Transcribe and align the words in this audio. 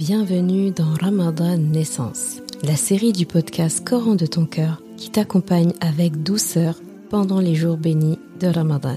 Bienvenue 0.00 0.70
dans 0.70 0.94
Ramadan 0.98 1.58
Naissance, 1.58 2.40
la 2.62 2.74
série 2.74 3.12
du 3.12 3.26
podcast 3.26 3.86
Coran 3.86 4.14
de 4.14 4.24
ton 4.24 4.46
cœur 4.46 4.80
qui 4.96 5.10
t'accompagne 5.10 5.74
avec 5.82 6.22
douceur 6.22 6.76
pendant 7.10 7.38
les 7.38 7.54
jours 7.54 7.76
bénis 7.76 8.18
de 8.40 8.46
Ramadan. 8.46 8.96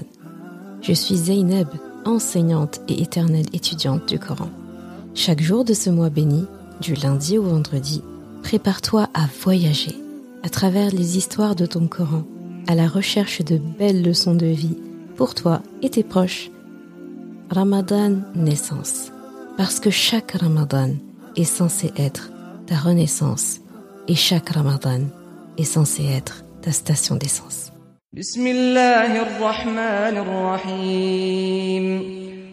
Je 0.80 0.94
suis 0.94 1.16
Zeynep, 1.16 1.68
enseignante 2.06 2.80
et 2.88 3.02
éternelle 3.02 3.44
étudiante 3.52 4.08
du 4.08 4.18
Coran. 4.18 4.48
Chaque 5.14 5.42
jour 5.42 5.62
de 5.66 5.74
ce 5.74 5.90
mois 5.90 6.08
béni, 6.08 6.46
du 6.80 6.94
lundi 6.94 7.36
au 7.36 7.42
vendredi, 7.42 8.00
prépare-toi 8.42 9.10
à 9.12 9.26
voyager 9.42 9.96
à 10.42 10.48
travers 10.48 10.90
les 10.90 11.18
histoires 11.18 11.54
de 11.54 11.66
ton 11.66 11.86
Coran, 11.86 12.24
à 12.66 12.74
la 12.74 12.88
recherche 12.88 13.44
de 13.44 13.58
belles 13.58 14.02
leçons 14.02 14.34
de 14.34 14.46
vie 14.46 14.78
pour 15.16 15.34
toi 15.34 15.60
et 15.82 15.90
tes 15.90 16.02
proches. 16.02 16.50
Ramadan 17.50 18.22
Naissance 18.34 19.10
parce 19.56 19.80
que 19.80 19.90
chaque 19.90 20.32
Ramadan 20.32 20.90
est 21.36 21.44
censé 21.44 21.92
être 21.96 22.30
ta 22.66 22.76
renaissance 22.76 23.60
et 24.08 24.14
chaque 24.14 24.50
Ramadan 24.50 25.02
est 25.58 25.64
censé 25.64 26.04
être 26.04 26.44
ta 26.62 26.72
station 26.72 27.16
d'essence. 27.16 27.70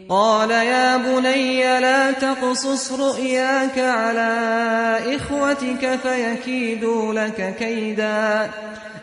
قال 0.10 0.52
يا 0.52 0.98
بني 0.98 1.80
لا 1.80 2.12
تقصص 2.12 2.92
رؤياك 2.92 3.80
على 3.80 5.00
إخوتك 5.16 6.00
فيكيدوا 6.04 7.14
لك 7.14 7.56
كيدا 7.60 8.50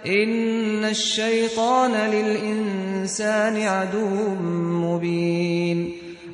إن 0.06 0.84
الشيطان 0.84 1.92
للإنسان 1.92 3.62
عدو 3.62 4.34
مبين 4.84 6.07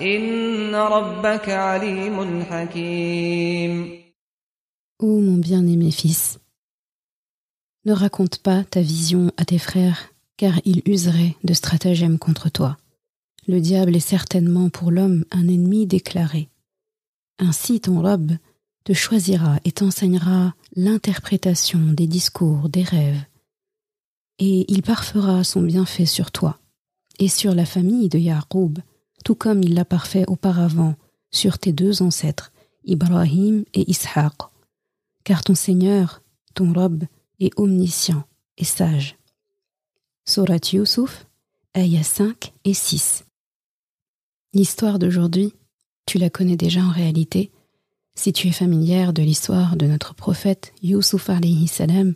إن 0.00 0.74
ربك 0.74 1.48
عليم 1.48 2.44
حكيم 2.44 4.02
Ô 4.98 5.20
mon 5.20 5.38
bien-aimé 5.38 5.90
fils, 5.90 6.38
ne 7.84 7.92
raconte 7.92 8.38
pas 8.38 8.62
ta 8.62 8.80
vision 8.80 9.32
à 9.36 9.44
tes 9.44 9.58
frères, 9.58 10.12
car 10.36 10.60
ils 10.64 10.82
useraient 10.86 11.34
de 11.42 11.54
stratagèmes 11.54 12.18
contre 12.18 12.48
toi. 12.48 12.76
Le 13.48 13.60
diable 13.60 13.96
est 13.96 14.00
certainement 14.00 14.70
pour 14.70 14.92
l'homme 14.92 15.24
un 15.32 15.48
ennemi 15.48 15.88
déclaré. 15.88 16.48
Ainsi 17.40 17.80
ton 17.80 18.00
robe 18.00 18.32
te 18.84 18.92
choisira 18.92 19.58
et 19.64 19.72
t'enseignera 19.72 20.54
l'interprétation 20.76 21.80
des 21.80 22.06
discours, 22.06 22.68
des 22.68 22.84
rêves, 22.84 23.24
et 24.38 24.64
il 24.68 24.82
parfera 24.82 25.42
son 25.42 25.62
bienfait 25.62 26.06
sur 26.06 26.30
toi 26.30 26.58
et 27.18 27.28
sur 27.28 27.54
la 27.54 27.66
famille 27.66 28.08
de 28.08 28.18
Yaqub, 28.18 28.78
tout 29.27 29.35
comme 29.35 29.61
il 29.61 29.73
l'a 29.73 29.83
parfait 29.83 30.23
auparavant 30.29 30.95
sur 31.31 31.59
tes 31.59 31.73
deux 31.73 32.01
ancêtres, 32.01 32.53
Ibrahim 32.85 33.65
et 33.73 33.91
Ishaq, 33.91 34.31
car 35.25 35.43
ton 35.43 35.53
Seigneur, 35.53 36.21
ton 36.53 36.71
robe, 36.71 37.03
est 37.41 37.51
omniscient 37.59 38.23
et 38.57 38.63
sage. 38.63 39.17
Surat 40.23 40.71
Yusuf, 40.71 41.27
ayah 41.75 42.03
5 42.03 42.53
et 42.63 42.73
6. 42.73 43.25
L'histoire 44.53 44.97
d'aujourd'hui, 44.97 45.51
tu 46.05 46.19
la 46.19 46.29
connais 46.29 46.55
déjà 46.55 46.79
en 46.79 46.91
réalité, 46.91 47.51
si 48.15 48.31
tu 48.31 48.47
es 48.47 48.53
familière 48.53 49.11
de 49.11 49.23
l'histoire 49.23 49.75
de 49.75 49.87
notre 49.87 50.15
prophète 50.15 50.73
Yusuf 50.81 51.29
alayhi 51.29 51.67
salam, 51.67 52.13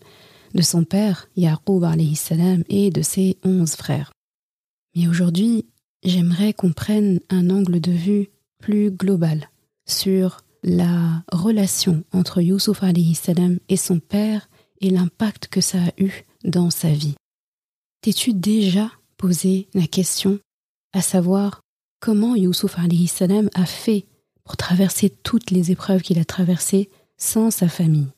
de 0.54 0.62
son 0.62 0.86
père 0.86 1.28
Yaqub 1.36 1.84
alayhi 1.84 2.16
salam 2.16 2.64
et 2.70 2.90
de 2.90 3.02
ses 3.02 3.38
onze 3.44 3.76
frères. 3.76 4.14
Mais 4.96 5.10
aujourd'hui, 5.10 5.66
j'aimerais 6.04 6.54
qu'on 6.54 6.72
prenne 6.72 7.20
un 7.30 7.50
angle 7.50 7.80
de 7.80 7.92
vue 7.92 8.30
plus 8.60 8.92
global 8.92 9.50
sur 9.86 10.42
la 10.64 11.24
relation 11.32 12.04
entre 12.12 12.42
Yusuf 12.42 12.82
salam 13.16 13.60
et 13.70 13.78
son 13.78 14.00
père 14.00 14.50
et 14.80 14.90
l'impact 14.90 15.48
que 15.48 15.62
ça 15.62 15.80
a 15.80 15.92
eu 16.02 16.26
dans 16.44 16.70
sa 16.70 16.90
vie. 16.90 17.16
T'es-tu 18.02 18.34
déjà 18.34 18.92
posé 19.18 19.68
la 19.74 19.88
question 19.88 20.40
à 20.94 21.02
savoir 21.02 21.62
comment 22.00 22.36
Yusuf 22.36 22.76
salam 23.08 23.50
a 23.54 23.66
fait 23.66 24.06
pour 24.44 24.58
traverser 24.58 25.10
toutes 25.10 25.52
les 25.52 25.72
épreuves 25.72 26.02
qu'il 26.02 26.20
a 26.20 26.26
traversées 26.26 26.90
sans 27.18 27.52
sa 27.52 27.68
famille? 27.68 28.10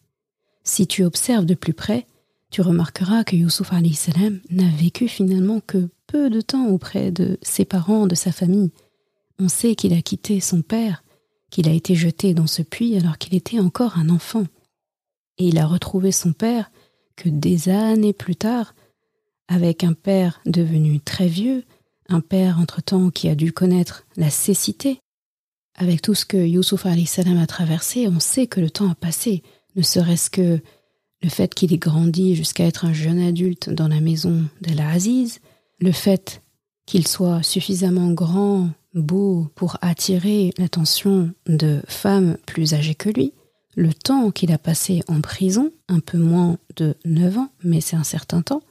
Si 0.64 0.88
tu 0.88 1.04
observes 1.04 1.46
de 1.46 1.56
plus 1.56 1.74
près, 1.74 2.08
tu 2.50 2.62
remarqueras 2.62 3.24
que 3.24 3.36
Yusuf 3.36 3.72
salam 3.94 4.40
n'a 4.50 4.70
vécu 4.70 5.08
finalement 5.08 5.60
que 5.60 5.90
de 6.14 6.42
temps 6.42 6.68
auprès 6.68 7.12
de 7.12 7.38
ses 7.42 7.66
parents, 7.66 8.08
de 8.08 8.16
sa 8.16 8.32
famille. 8.32 8.72
On 9.40 9.50
sait 9.50 9.76
qu'il 9.76 9.94
a 9.94 10.02
quitté 10.02 10.40
son 10.40 10.62
père, 10.62 11.04
qu'il 11.50 11.68
a 11.68 11.74
été 11.74 11.96
jeté 11.96 12.34
dans 12.34 12.48
ce 12.48 12.62
puits 12.62 12.98
alors 12.98 13.18
qu'il 13.18 13.36
était 13.36 13.60
encore 13.60 13.98
un 13.98 14.10
enfant. 14.10 14.46
Et 15.38 15.48
il 15.48 15.58
a 15.58 15.66
retrouvé 15.66 16.12
son 16.12 16.34
père 16.34 16.72
que 17.16 17.30
des 17.30 17.70
années 17.70 18.14
plus 18.14 18.36
tard, 18.36 18.76
avec 19.48 19.84
un 19.84 19.94
père 19.94 20.42
devenu 20.46 21.00
très 21.00 21.28
vieux, 21.28 21.64
un 22.10 22.22
père 22.22 22.60
entre-temps 22.60 23.10
qui 23.10 23.30
a 23.30 23.36
dû 23.36 23.52
connaître 23.52 24.06
la 24.16 24.30
cécité. 24.30 25.00
Avec 25.76 26.02
tout 26.02 26.14
ce 26.14 26.26
que 26.26 26.38
Youssouf 26.38 26.86
salam 27.06 27.38
a 27.38 27.48
traversé, 27.48 28.08
on 28.08 28.20
sait 28.20 28.48
que 28.48 28.62
le 28.62 28.70
temps 28.70 28.90
a 28.90 28.96
passé, 28.96 29.42
ne 29.76 29.82
serait-ce 29.82 30.30
que 30.30 30.60
le 31.24 31.30
fait 31.30 31.54
qu'il 31.54 31.74
ait 31.74 31.78
grandi 31.78 32.36
jusqu'à 32.36 32.66
être 32.66 32.86
un 32.86 32.94
jeune 32.94 33.20
adulte 33.20 33.70
dans 33.70 33.88
la 33.88 34.02
maison 34.02 34.44
d'Al-Aziz, 34.62 35.40
le 35.80 35.92
fait 35.92 36.42
qu'il 36.86 37.08
soit 37.08 37.44
suffisamment 37.44 38.12
grand, 38.12 38.70
beau 38.94 39.48
pour 39.56 39.78
attirer 39.82 40.54
l'attention 40.58 41.32
de 41.48 41.82
femmes 41.88 42.38
plus 42.46 42.74
âgées 42.74 42.96
que 42.96 43.10
lui, 43.10 43.34
le 43.76 43.94
temps 43.94 44.32
qu'il 44.32 44.52
a 44.52 44.58
passé 44.58 45.02
en 45.08 45.22
prison, 45.22 45.72
un 45.88 46.00
peu 46.00 46.18
moins 46.18 46.58
de 46.76 46.96
9 47.06 47.38
ans, 47.38 47.50
mais 47.64 47.82
c'est 47.82 47.96
un 47.96 48.04
certain 48.04 48.42
temps, 48.42 48.62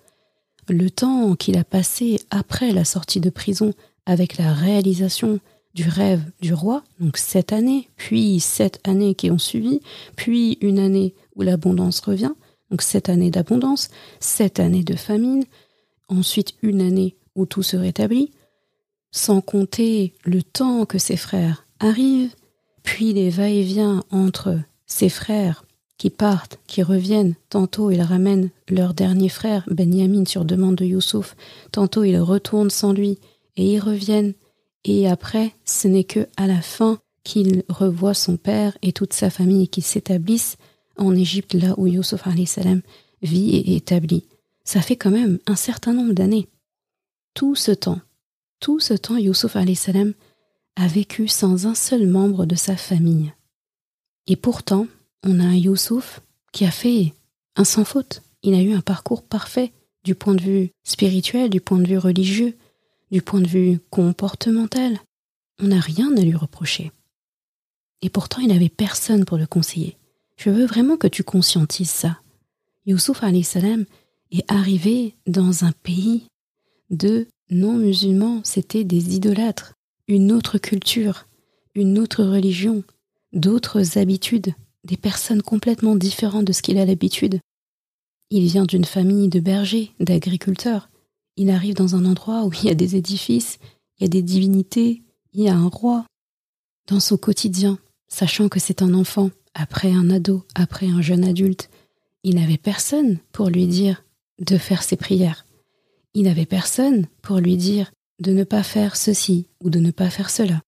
le 0.69 0.91
temps 0.91 1.35
qu'il 1.35 1.59
a 1.59 1.65
passé 1.65 2.21
après 2.31 2.71
la 2.71 2.85
sortie 2.85 3.21
de 3.21 3.31
prison 3.31 3.73
avec 4.07 4.39
la 4.39 4.53
réalisation 4.53 5.41
du 5.75 5.89
rêve 5.89 6.23
du 6.41 6.55
roi, 6.55 6.85
donc 7.01 7.17
sept 7.17 7.53
années, 7.53 7.89
puis 7.97 8.39
sept 8.41 8.79
années 8.85 9.15
qui 9.15 9.31
ont 9.31 9.39
suivi, 9.39 9.81
puis 10.17 10.59
une 10.61 10.79
année 10.79 11.15
où 11.35 11.43
l'abondance 11.43 12.01
revient, 12.01 12.33
donc 12.71 12.83
sept 12.83 13.09
années 13.09 13.31
d'abondance, 13.31 13.89
sept 14.21 14.61
années 14.61 14.85
de 14.85 14.97
famine, 14.97 15.45
ensuite 16.13 16.55
une 16.63 16.81
année 16.81 17.17
où 17.35 17.47
tout 17.47 17.63
se 17.63 17.77
rétablit, 17.77 18.31
sans 19.11 19.41
compter 19.41 20.15
le 20.25 20.43
temps 20.43 20.87
que 20.87 20.99
ses 20.99 21.17
frères 21.17 21.67
arrivent, 21.81 22.35
puis 22.83 23.13
les 23.13 23.31
va-et-vient 23.31 24.05
entre 24.11 24.59
ses 24.87 25.09
frères 25.09 25.65
qui 25.99 26.11
partent, 26.11 26.59
qui 26.67 26.83
reviennent, 26.83 27.35
tantôt 27.49 27.91
ils 27.91 28.03
ramènent 28.03 28.51
leur 28.69 28.95
dernier 28.95 29.29
frère, 29.29 29.65
Benyamin, 29.71 30.25
sur 30.25 30.45
demande 30.45 30.77
de 30.77 30.85
Youssouf, 30.85 31.37
tantôt 31.71 32.05
ils 32.05 32.19
retournent 32.19 32.71
sans 32.71 32.93
lui, 32.93 33.19
et 33.57 33.75
ils 33.75 33.81
reviennent, 33.81 34.35
et 34.85 35.09
après, 35.09 35.53
ce 35.65 35.87
n'est 35.87 36.05
que 36.05 36.27
à 36.37 36.47
la 36.47 36.61
fin 36.61 36.99
qu'il 37.23 37.63
revoit 37.69 38.15
son 38.15 38.37
père 38.37 38.77
et 38.83 38.93
toute 38.93 39.13
sa 39.13 39.31
famille 39.31 39.69
qui 39.69 39.81
s'établissent 39.81 40.57
en 40.97 41.15
Égypte, 41.15 41.55
là 41.55 41.75
où 41.77 41.87
Youssouf 41.87 42.27
vit 43.23 43.51
et 43.51 43.75
est 43.75 43.77
établi 43.77 44.25
ça 44.65 44.81
fait 44.81 44.97
quand 44.97 45.11
même 45.11 45.39
un 45.47 45.57
certain 45.57 45.93
nombre 45.93 46.13
d'années. 46.13 46.49
Tout 47.35 47.55
ce 47.55 47.73
temps, 47.73 48.01
tout 48.61 48.79
ce 48.79 48.95
temps, 48.95 49.17
Youssouf 49.17 49.57
salam 49.75 50.15
a 50.77 50.87
vécu 50.87 51.29
sans 51.29 51.67
un 51.67 51.75
seul 51.75 52.07
membre 52.07 52.47
de 52.47 52.55
sa 52.55 52.77
famille. 52.77 53.33
Et 54.27 54.37
pourtant, 54.37 54.87
on 55.25 55.41
a 55.41 55.45
un 55.45 55.57
Youssouf 55.57 56.21
qui 56.53 56.65
a 56.65 56.71
fait 56.71 57.13
un 57.57 57.65
sans 57.65 57.85
faute. 57.85 58.23
Il 58.43 58.55
a 58.55 58.63
eu 58.63 58.73
un 58.73 58.81
parcours 58.81 59.23
parfait 59.23 59.73
du 60.05 60.15
point 60.15 60.35
de 60.35 60.43
vue 60.43 60.71
spirituel, 60.85 61.51
du 61.51 61.61
point 61.61 61.79
de 61.79 61.89
vue 61.89 61.99
religieux, 61.99 62.57
du 63.11 63.21
point 63.21 63.41
de 63.41 63.49
vue 63.49 63.81
comportemental. 63.91 65.01
On 65.61 65.67
n'a 65.67 65.81
rien 65.81 66.17
à 66.17 66.21
lui 66.21 66.35
reprocher. 66.35 66.93
Et 68.01 68.11
pourtant, 68.11 68.41
il 68.41 68.49
n'avait 68.49 68.69
personne 68.69 69.25
pour 69.25 69.39
le 69.39 69.47
conseiller. 69.47 69.97
Je 70.37 70.51
veux 70.51 70.67
vraiment 70.67 70.97
que 70.97 71.07
tu 71.07 71.25
conscientises 71.25 71.91
ça. 71.91 72.21
Youssouf 72.87 73.23
salam 73.43 73.87
est 74.33 74.51
arrivé 74.51 75.15
dans 75.27 75.65
un 75.65 75.73
pays 75.73 76.25
de 76.91 77.27
non-musulmans, 77.51 78.41
c'était 78.45 78.85
des 78.85 79.15
idolâtres, 79.15 79.75
une 80.09 80.33
autre 80.33 80.59
culture, 80.59 81.27
une 81.75 81.99
autre 81.99 82.25
religion, 82.25 82.83
d'autres 83.33 83.99
habitudes, 83.99 84.55
des 84.85 84.97
personnes 84.97 85.43
complètement 85.43 85.97
différentes 85.97 86.47
de 86.47 86.53
ce 86.53 86.63
qu'il 86.63 86.79
a 86.79 86.85
l'habitude. 86.85 87.41
Il 88.31 88.47
vient 88.47 88.65
d'une 88.65 88.85
famille 88.85 89.29
de 89.29 89.41
bergers, 89.41 89.93
d'agriculteurs. 90.01 90.89
Il 91.37 91.51
arrive 91.51 91.75
dans 91.75 91.95
un 91.95 92.05
endroit 92.05 92.45
où 92.45 92.53
il 92.53 92.65
y 92.65 92.71
a 92.71 92.75
des 92.75 92.97
édifices, 92.97 93.59
il 93.99 94.05
y 94.05 94.07
a 94.07 94.09
des 94.09 94.23
divinités, 94.23 95.03
il 95.35 95.43
y 95.43 95.49
a 95.49 95.55
un 95.55 95.69
roi. 95.69 96.07
Dans 96.89 97.01
son 97.01 97.17
quotidien, 97.17 97.79
sachant 98.09 98.49
que 98.49 98.59
c'est 98.59 98.83
un 98.83 98.95
enfant, 98.95 99.31
après 99.55 99.93
un 99.93 100.11
ado, 100.11 100.45
après 100.55 100.89
un 100.89 101.03
jeune 101.03 101.25
adulte, 101.25 101.69
il 102.25 102.37
n'avait 102.37 102.59
personne 102.59 103.19
pour 103.33 103.49
lui 103.49 103.67
dire 103.67 104.03
de 104.43 104.59
faire 104.59 104.83
ses 104.83 104.97
prières. 104.97 105.47
Il 106.15 106.25
n'avait 106.25 106.47
personne 106.47 107.07
pour 107.23 107.39
lui 107.39 107.57
dire 107.57 107.91
de 108.21 108.33
ne 108.33 108.45
pas 108.45 108.63
faire 108.63 108.97
ceci 108.97 109.47
ou 109.63 109.71
de 109.71 109.79
ne 109.79 109.91
pas 109.91 110.11
faire 110.11 110.31
cela. 110.31 110.61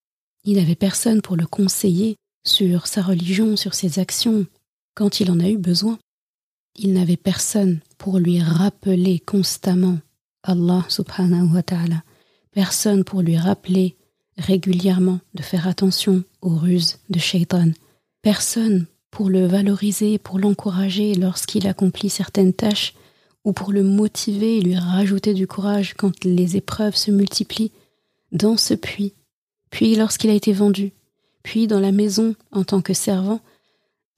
Il 0.44 0.56
n'avait 0.56 0.74
personne 0.74 1.22
pour 1.22 1.36
le 1.36 1.46
conseiller 1.46 2.16
sur 2.44 2.86
sa 2.86 3.02
religion, 3.02 3.56
sur 3.56 3.74
ses 3.74 3.98
actions, 3.98 4.46
quand 4.94 5.20
il 5.20 5.30
en 5.30 5.40
a 5.40 5.48
eu 5.48 5.58
besoin. 5.58 5.98
Il 6.76 6.92
n'avait 6.92 7.16
personne 7.16 7.80
pour 7.98 8.18
lui 8.18 8.40
rappeler 8.40 9.18
constamment 9.20 9.98
Allah 10.42 10.84
subhanahu 10.88 11.54
wa 11.54 11.62
ta'ala, 11.62 12.02
personne 12.52 13.04
pour 13.04 13.22
lui 13.22 13.38
rappeler 13.38 13.96
régulièrement 14.36 15.20
de 15.34 15.42
faire 15.42 15.66
attention 15.68 16.24
aux 16.42 16.56
ruses 16.56 16.98
de 17.08 17.18
Shaitan, 17.18 17.70
personne 18.20 18.86
pour 19.10 19.30
le 19.30 19.46
valoriser, 19.46 20.18
pour 20.18 20.38
l'encourager 20.38 21.14
lorsqu'il 21.14 21.66
accomplit 21.66 22.10
certaines 22.10 22.52
tâches, 22.52 22.94
ou 23.44 23.52
pour 23.52 23.72
le 23.72 23.82
motiver 23.82 24.58
et 24.58 24.60
lui 24.60 24.76
rajouter 24.76 25.34
du 25.34 25.46
courage 25.46 25.94
quand 25.94 26.24
les 26.24 26.56
épreuves 26.56 26.96
se 26.96 27.10
multiplient, 27.10 27.72
dans 28.32 28.56
ce 28.56 28.74
puits, 28.74 29.14
puis 29.70 29.94
lorsqu'il 29.94 30.30
a 30.30 30.34
été 30.34 30.52
vendu, 30.52 30.92
puis 31.42 31.66
dans 31.66 31.80
la 31.80 31.92
maison 31.92 32.34
en 32.50 32.64
tant 32.64 32.80
que 32.80 32.94
servant, 32.94 33.40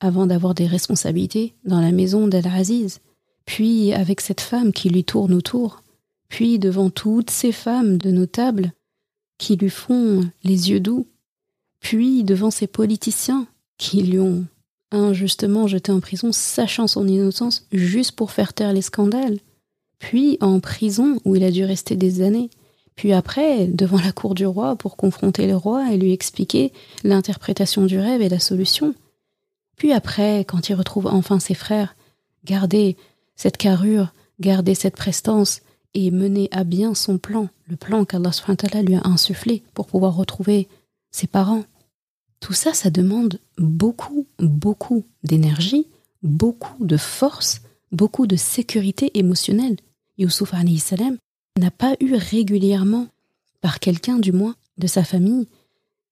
avant 0.00 0.26
d'avoir 0.26 0.54
des 0.54 0.66
responsabilités, 0.66 1.54
dans 1.64 1.80
la 1.80 1.92
maison 1.92 2.28
d'Al-Aziz, 2.28 3.00
puis 3.44 3.92
avec 3.92 4.20
cette 4.20 4.40
femme 4.40 4.72
qui 4.72 4.88
lui 4.90 5.04
tourne 5.04 5.34
autour, 5.34 5.82
puis 6.28 6.58
devant 6.58 6.90
toutes 6.90 7.30
ces 7.30 7.52
femmes 7.52 7.98
de 7.98 8.10
notables 8.10 8.72
qui 9.38 9.56
lui 9.56 9.70
font 9.70 10.28
les 10.44 10.70
yeux 10.70 10.80
doux, 10.80 11.06
puis 11.80 12.24
devant 12.24 12.50
ces 12.50 12.66
politiciens 12.66 13.46
qui 13.78 14.02
lui 14.02 14.18
ont 14.18 14.46
injustement 14.98 15.66
jeté 15.66 15.92
en 15.92 16.00
prison, 16.00 16.32
sachant 16.32 16.86
son 16.86 17.06
innocence, 17.06 17.66
juste 17.72 18.12
pour 18.12 18.32
faire 18.32 18.52
taire 18.52 18.72
les 18.72 18.82
scandales, 18.82 19.38
puis 19.98 20.38
en 20.40 20.60
prison 20.60 21.20
où 21.24 21.36
il 21.36 21.44
a 21.44 21.50
dû 21.50 21.64
rester 21.64 21.96
des 21.96 22.22
années, 22.22 22.50
puis 22.94 23.12
après 23.12 23.66
devant 23.66 24.00
la 24.00 24.12
cour 24.12 24.34
du 24.34 24.46
roi 24.46 24.76
pour 24.76 24.96
confronter 24.96 25.46
le 25.46 25.56
roi 25.56 25.92
et 25.92 25.96
lui 25.96 26.12
expliquer 26.12 26.72
l'interprétation 27.04 27.84
du 27.84 27.98
rêve 27.98 28.22
et 28.22 28.28
la 28.28 28.40
solution, 28.40 28.94
puis 29.76 29.92
après, 29.92 30.40
quand 30.40 30.68
il 30.68 30.74
retrouve 30.74 31.06
enfin 31.06 31.38
ses 31.38 31.54
frères, 31.54 31.94
garder 32.44 32.96
cette 33.36 33.58
carrure, 33.58 34.12
garder 34.40 34.74
cette 34.74 34.96
prestance 34.96 35.60
et 35.94 36.10
mener 36.10 36.48
à 36.50 36.64
bien 36.64 36.94
son 36.94 37.18
plan, 37.18 37.48
le 37.68 37.76
plan 37.76 38.04
qu'Allah 38.04 38.30
lui 38.82 38.94
a 38.96 39.06
insufflé 39.06 39.62
pour 39.74 39.86
pouvoir 39.86 40.14
retrouver 40.14 40.68
ses 41.10 41.26
parents, 41.26 41.64
tout 42.40 42.52
ça, 42.52 42.74
ça 42.74 42.90
demande 42.90 43.40
beaucoup, 43.58 44.26
beaucoup 44.38 45.04
d'énergie, 45.24 45.86
beaucoup 46.22 46.84
de 46.84 46.96
force, 46.96 47.62
beaucoup 47.92 48.26
de 48.26 48.36
sécurité 48.36 49.10
émotionnelle. 49.18 49.76
Youssouf 50.18 50.52
salam 50.78 51.16
n'a 51.58 51.70
pas 51.70 51.96
eu 52.00 52.14
régulièrement, 52.14 53.08
par 53.60 53.80
quelqu'un 53.80 54.18
du 54.18 54.32
moins 54.32 54.54
de 54.78 54.86
sa 54.86 55.04
famille, 55.04 55.48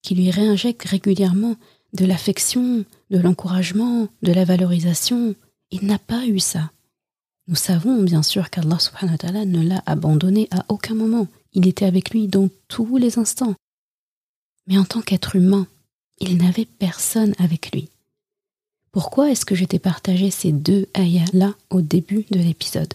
qui 0.03 0.15
lui 0.15 0.31
réinjecte 0.31 0.85
régulièrement 0.85 1.57
de 1.93 2.05
l'affection, 2.05 2.85
de 3.11 3.19
l'encouragement, 3.19 4.09
de 4.23 4.33
la 4.33 4.45
valorisation. 4.45 5.35
Il 5.71 5.87
n'a 5.87 5.99
pas 5.99 6.27
eu 6.27 6.41
ça. 6.41 6.71
Nous 7.47 7.55
savons 7.55 8.03
bien 8.03 8.23
sûr 8.23 8.51
qu'Allah 8.51 8.79
subhanahu 8.79 9.17
wa 9.23 9.45
ne 9.45 9.69
l'a 9.69 9.83
abandonné 9.87 10.49
à 10.51 10.65
aucun 10.69 10.95
moment. 10.95 11.29
Il 11.53 11.69
était 11.69 11.85
avec 11.85 12.11
lui 12.11 12.27
dans 12.27 12.49
tous 12.69 12.97
les 12.97 13.19
instants. 13.19 13.55
Mais 14.67 14.79
en 14.79 14.85
tant 14.85 15.03
qu'être 15.03 15.37
humain, 15.37 15.67
il 16.21 16.37
n'avait 16.37 16.65
personne 16.65 17.35
avec 17.39 17.73
lui. 17.73 17.89
Pourquoi 18.93 19.31
est-ce 19.31 19.45
que 19.45 19.55
je 19.55 19.65
t'ai 19.65 19.81
partagé 19.81 20.31
ces 20.31 20.53
deux 20.53 20.87
ayahs-là 20.95 21.55
au 21.71 21.81
début 21.81 22.27
de 22.31 22.39
l'épisode? 22.39 22.95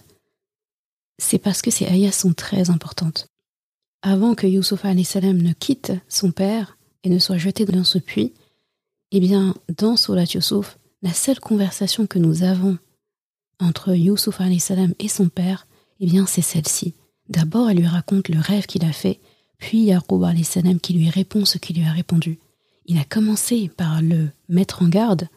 C'est 1.17 1.39
parce 1.39 1.61
que 1.61 1.71
ces 1.71 1.85
ayahs 1.85 2.13
sont 2.13 2.33
très 2.33 2.69
importantes. 2.69 3.27
Avant 4.01 4.33
que 4.33 4.47
Youssouf 4.47 4.83
salam 5.03 5.41
ne 5.41 5.51
quitte 5.51 5.91
son 6.07 6.31
père 6.31 6.77
et 7.03 7.09
ne 7.09 7.19
soit 7.19 7.37
jeté 7.37 7.65
dans 7.65 7.83
ce 7.83 7.97
puits, 7.97 8.33
eh 9.11 9.19
bien, 9.19 9.53
dans 9.77 9.97
Surat 9.97 10.23
Youssouf, 10.23 10.77
la 11.01 11.13
seule 11.13 11.41
conversation 11.41 12.07
que 12.07 12.19
nous 12.19 12.43
avons 12.43 12.77
entre 13.59 13.93
Youssouf 13.93 14.39
salam 14.59 14.93
et 14.99 15.09
son 15.09 15.27
père, 15.27 15.67
eh 15.99 16.05
bien, 16.05 16.25
c'est 16.25 16.41
celle-ci. 16.41 16.93
D'abord, 17.27 17.69
elle 17.69 17.77
lui 17.77 17.87
raconte 17.87 18.29
le 18.29 18.39
rêve 18.39 18.67
qu'il 18.67 18.85
a 18.85 18.93
fait, 18.93 19.19
puis 19.57 19.81
Yaqub 19.83 20.23
salam 20.43 20.79
qui 20.79 20.93
lui 20.93 21.09
répond 21.09 21.43
ce 21.43 21.57
qu'il 21.57 21.75
lui 21.75 21.85
a 21.85 21.91
répondu 21.91 22.39
il 22.89 22.97
a 22.97 23.03
commencé 23.05 23.69
par 23.69 24.01
le 24.01 24.29
mettre 24.49 24.81
en 24.81 24.89
garde, 24.89 25.29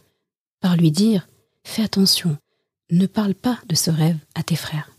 par 0.61 0.77
lui 0.77 0.91
dire 0.91 1.29
Fais 1.65 1.83
attention, 1.83 2.37
ne 2.91 3.07
parle 3.07 3.35
pas 3.35 3.61
de 3.69 3.77
ce 3.77 3.91
rêve 3.91 4.17
à 4.35 4.43
tes 4.43 4.57
frères, 4.57 4.91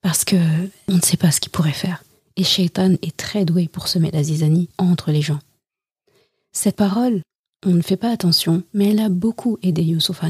parce 0.00 0.24
que 0.24 0.36
on 0.88 0.94
ne 0.94 1.02
sait 1.02 1.18
pas 1.18 1.30
ce 1.30 1.38
qu'il 1.38 1.52
pourrait 1.52 1.70
faire. 1.72 2.02
Et 2.36 2.44
Shaitan 2.44 2.94
est 3.02 3.16
très 3.16 3.44
doué 3.44 3.68
pour 3.68 3.88
semer 3.88 4.10
la 4.10 4.22
zizanie 4.22 4.70
entre 4.78 5.12
les 5.12 5.22
gens. 5.22 5.38
Cette 6.50 6.76
parole, 6.76 7.20
on 7.66 7.70
ne 7.70 7.82
fait 7.82 7.96
pas 7.96 8.10
attention, 8.10 8.62
mais 8.72 8.90
elle 8.90 9.00
a 9.00 9.10
beaucoup 9.10 9.58
aidé 9.62 9.82
Youssouf 9.82 10.22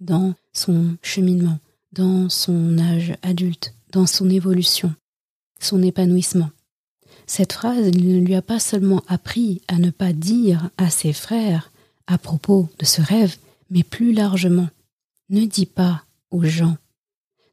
dans 0.00 0.34
son 0.52 0.96
cheminement, 1.02 1.58
dans 1.92 2.28
son 2.28 2.78
âge 2.78 3.14
adulte, 3.22 3.74
dans 3.90 4.06
son 4.06 4.30
évolution, 4.30 4.94
son 5.58 5.82
épanouissement. 5.82 6.50
Cette 7.26 7.52
phrase 7.52 7.92
ne 7.92 8.18
lui 8.18 8.34
a 8.34 8.42
pas 8.42 8.58
seulement 8.58 9.02
appris 9.08 9.62
à 9.68 9.76
ne 9.76 9.90
pas 9.90 10.12
dire 10.12 10.70
à 10.78 10.90
ses 10.90 11.12
frères 11.12 11.70
à 12.06 12.18
propos 12.18 12.68
de 12.78 12.84
ce 12.84 13.00
rêve, 13.00 13.36
mais 13.70 13.82
plus 13.82 14.12
largement, 14.12 14.68
ne 15.28 15.44
dis 15.44 15.66
pas 15.66 16.02
aux 16.30 16.44
gens, 16.44 16.76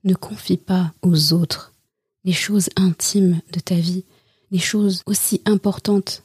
ne 0.03 0.15
confie 0.15 0.57
pas 0.57 0.93
aux 1.03 1.33
autres 1.33 1.73
les 2.27 2.33
choses 2.33 2.69
intimes 2.75 3.39
de 3.53 3.59
ta 3.61 3.75
vie, 3.75 4.03
les 4.51 4.59
choses 4.59 5.01
aussi 5.05 5.41
importantes, 5.45 6.23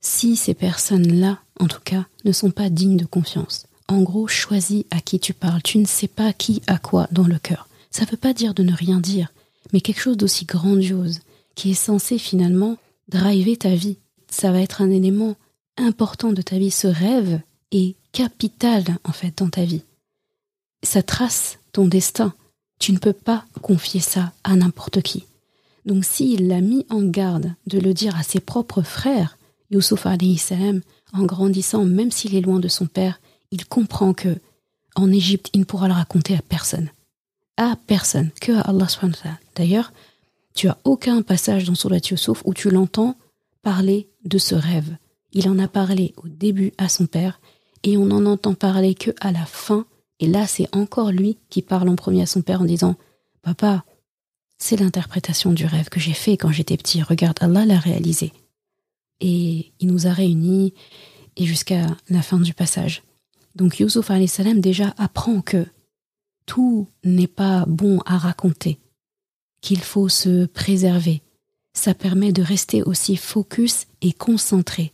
si 0.00 0.36
ces 0.36 0.54
personnes-là, 0.54 1.40
en 1.58 1.66
tout 1.66 1.80
cas, 1.84 2.06
ne 2.24 2.30
sont 2.30 2.52
pas 2.52 2.70
dignes 2.70 2.96
de 2.96 3.04
confiance. 3.04 3.66
En 3.88 4.02
gros, 4.02 4.28
choisis 4.28 4.84
à 4.90 5.00
qui 5.00 5.18
tu 5.18 5.34
parles. 5.34 5.62
Tu 5.62 5.78
ne 5.78 5.86
sais 5.86 6.08
pas 6.08 6.32
qui 6.32 6.62
a 6.68 6.78
quoi 6.78 7.08
dans 7.10 7.26
le 7.26 7.38
cœur. 7.38 7.68
Ça 7.90 8.04
ne 8.04 8.10
veut 8.10 8.16
pas 8.16 8.32
dire 8.32 8.54
de 8.54 8.62
ne 8.62 8.72
rien 8.72 9.00
dire, 9.00 9.32
mais 9.72 9.80
quelque 9.80 10.00
chose 10.00 10.16
d'aussi 10.16 10.44
grandiose, 10.44 11.20
qui 11.54 11.72
est 11.72 11.74
censé 11.74 12.18
finalement 12.18 12.76
driver 13.08 13.56
ta 13.56 13.74
vie. 13.74 13.98
Ça 14.30 14.52
va 14.52 14.60
être 14.60 14.82
un 14.82 14.90
élément 14.90 15.36
important 15.76 16.32
de 16.32 16.42
ta 16.42 16.58
vie. 16.58 16.70
Ce 16.70 16.86
rêve 16.86 17.40
est 17.70 17.96
capital 18.12 18.84
en 19.04 19.12
fait 19.12 19.38
dans 19.38 19.48
ta 19.48 19.64
vie. 19.64 19.82
Ça 20.82 21.02
trace 21.02 21.58
ton 21.72 21.86
destin. 21.86 22.34
Tu 22.78 22.92
ne 22.92 22.98
peux 22.98 23.12
pas 23.12 23.44
confier 23.62 24.00
ça 24.00 24.32
à 24.42 24.56
n'importe 24.56 25.02
qui. 25.02 25.24
Donc 25.84 26.04
s'il 26.04 26.48
l'a 26.48 26.60
mis 26.60 26.86
en 26.90 27.02
garde 27.02 27.52
de 27.66 27.78
le 27.78 27.94
dire 27.94 28.16
à 28.16 28.22
ses 28.22 28.40
propres 28.40 28.82
frères, 28.82 29.38
Youssouf 29.70 30.06
salam, 30.38 30.80
en 31.12 31.24
grandissant, 31.24 31.84
même 31.84 32.10
s'il 32.10 32.34
est 32.34 32.40
loin 32.40 32.58
de 32.58 32.68
son 32.68 32.86
père, 32.86 33.20
il 33.50 33.66
comprend 33.66 34.14
que 34.14 34.38
en 34.96 35.10
Égypte, 35.10 35.50
il 35.52 35.60
ne 35.60 35.64
pourra 35.64 35.88
le 35.88 35.94
raconter 35.94 36.36
à 36.36 36.42
personne. 36.42 36.90
À 37.56 37.76
personne, 37.86 38.30
que 38.40 38.52
à 38.52 38.60
Allah. 38.62 38.86
D'ailleurs, 39.56 39.92
tu 40.54 40.68
as 40.68 40.78
aucun 40.84 41.22
passage 41.22 41.64
dans 41.64 41.74
Surat 41.74 41.98
Yusuf 42.10 42.42
où 42.44 42.54
tu 42.54 42.70
l'entends 42.70 43.16
parler 43.62 44.08
de 44.24 44.38
ce 44.38 44.54
rêve. 44.54 44.96
Il 45.32 45.48
en 45.48 45.58
a 45.58 45.68
parlé 45.68 46.14
au 46.16 46.28
début 46.28 46.72
à 46.78 46.88
son 46.88 47.06
père 47.06 47.40
et 47.82 47.96
on 47.96 48.06
n'en 48.06 48.24
entend 48.24 48.54
parler 48.54 48.94
que 48.94 49.10
à 49.20 49.32
la 49.32 49.44
fin. 49.46 49.84
Et 50.20 50.28
là, 50.28 50.46
c'est 50.46 50.74
encore 50.74 51.10
lui 51.10 51.38
qui 51.50 51.60
parle 51.60 51.88
en 51.88 51.96
premier 51.96 52.22
à 52.22 52.26
son 52.26 52.40
père 52.40 52.62
en 52.62 52.64
disant 52.64 52.96
Papa, 53.42 53.84
c'est 54.56 54.78
l'interprétation 54.78 55.52
du 55.52 55.66
rêve 55.66 55.88
que 55.88 56.00
j'ai 56.00 56.14
fait 56.14 56.36
quand 56.36 56.52
j'étais 56.52 56.76
petit. 56.76 57.02
Regarde, 57.02 57.38
Allah 57.40 57.66
l'a 57.66 57.78
réalisé. 57.78 58.32
Et 59.20 59.72
il 59.80 59.88
nous 59.88 60.06
a 60.06 60.12
réunis 60.12 60.72
et 61.36 61.46
jusqu'à 61.46 61.86
la 62.08 62.22
fin 62.22 62.38
du 62.38 62.54
passage. 62.54 63.02
Donc 63.56 63.80
Yusuf 63.80 64.06
salam 64.26 64.60
déjà 64.60 64.94
apprend 64.98 65.40
que 65.40 65.66
tout 66.46 66.86
n'est 67.02 67.26
pas 67.26 67.64
bon 67.66 67.98
à 68.06 68.18
raconter 68.18 68.78
qu'il 69.64 69.82
faut 69.82 70.10
se 70.10 70.44
préserver. 70.44 71.22
Ça 71.72 71.94
permet 71.94 72.32
de 72.32 72.42
rester 72.42 72.82
aussi 72.82 73.16
focus 73.16 73.86
et 74.02 74.12
concentré. 74.12 74.92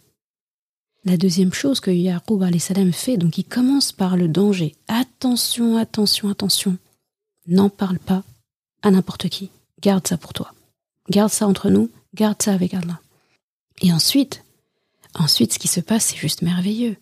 La 1.04 1.16
deuxième 1.16 1.52
chose 1.52 1.80
que 1.80 1.90
Yaqub 1.90 2.44
salam 2.58 2.92
fait, 2.92 3.16
donc 3.16 3.36
il 3.36 3.44
commence 3.44 3.90
par 3.90 4.16
le 4.16 4.28
danger. 4.28 4.76
Attention, 4.86 5.76
attention, 5.76 6.28
attention. 6.28 6.78
N'en 7.48 7.68
parle 7.68 7.98
pas 7.98 8.22
à 8.82 8.92
n'importe 8.92 9.28
qui. 9.28 9.50
Garde 9.82 10.06
ça 10.06 10.16
pour 10.16 10.32
toi. 10.32 10.54
Garde 11.10 11.32
ça 11.32 11.48
entre 11.48 11.68
nous, 11.68 11.90
garde 12.14 12.40
ça 12.40 12.52
avec 12.52 12.72
Allah. 12.72 13.00
Et 13.82 13.92
ensuite, 13.92 14.44
ensuite 15.14 15.52
ce 15.52 15.58
qui 15.58 15.68
se 15.68 15.80
passe, 15.80 16.06
c'est 16.06 16.16
juste 16.16 16.42
merveilleux. 16.42 16.96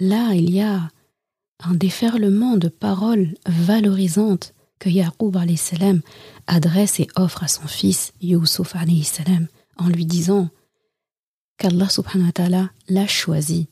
Là, 0.00 0.34
il 0.34 0.50
y 0.50 0.60
a 0.60 0.90
un 1.60 1.74
déferlement 1.74 2.56
de 2.56 2.68
paroles 2.68 3.34
valorisantes 3.46 4.54
que 4.80 4.88
Yaqub 4.88 5.36
adresse 6.48 6.98
et 6.98 7.06
offre 7.14 7.44
à 7.44 7.48
son 7.48 7.68
fils 7.68 8.12
salam 9.04 9.46
en 9.76 9.88
lui 9.88 10.04
disant 10.04 10.48
qu'Allah 11.58 11.88
subhanahu 11.88 12.26
wa 12.26 12.32
ta'ala 12.32 12.70
l'a 12.88 13.06
choisi, 13.06 13.68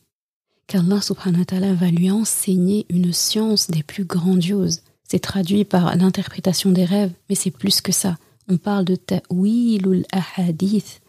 qu'Allah 0.69 1.01
subhanahu 1.01 1.41
wa 1.41 1.45
ta'ala 1.47 1.75
va 1.75 1.89
lui 1.91 2.11
enseigner 2.11 2.87
une 2.91 3.13
science 3.13 3.71
des 3.71 3.83
plus 3.83 4.05
grandioses. 4.05 4.83
C'est 5.03 5.19
traduit 5.19 5.65
par 5.65 5.97
l'interprétation 5.97 6.71
des 6.71 6.85
rêves, 6.85 7.13
mais 7.29 7.35
c'est 7.35 7.51
plus 7.51 7.81
que 7.81 7.93
ça. 7.93 8.19
On 8.49 8.59
parle 8.59 8.85
de 8.85 8.95
ta'wilul 8.95 10.05
ahadith, 10.13 11.01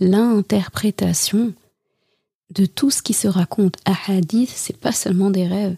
l'interprétation 0.00 1.54
de 2.50 2.66
tout 2.66 2.90
ce 2.90 3.02
qui 3.02 3.14
se 3.14 3.28
raconte. 3.28 3.76
Ahadith, 3.84 4.50
c'est 4.50 4.76
pas 4.76 4.92
seulement 4.92 5.30
des 5.30 5.46
rêves. 5.46 5.76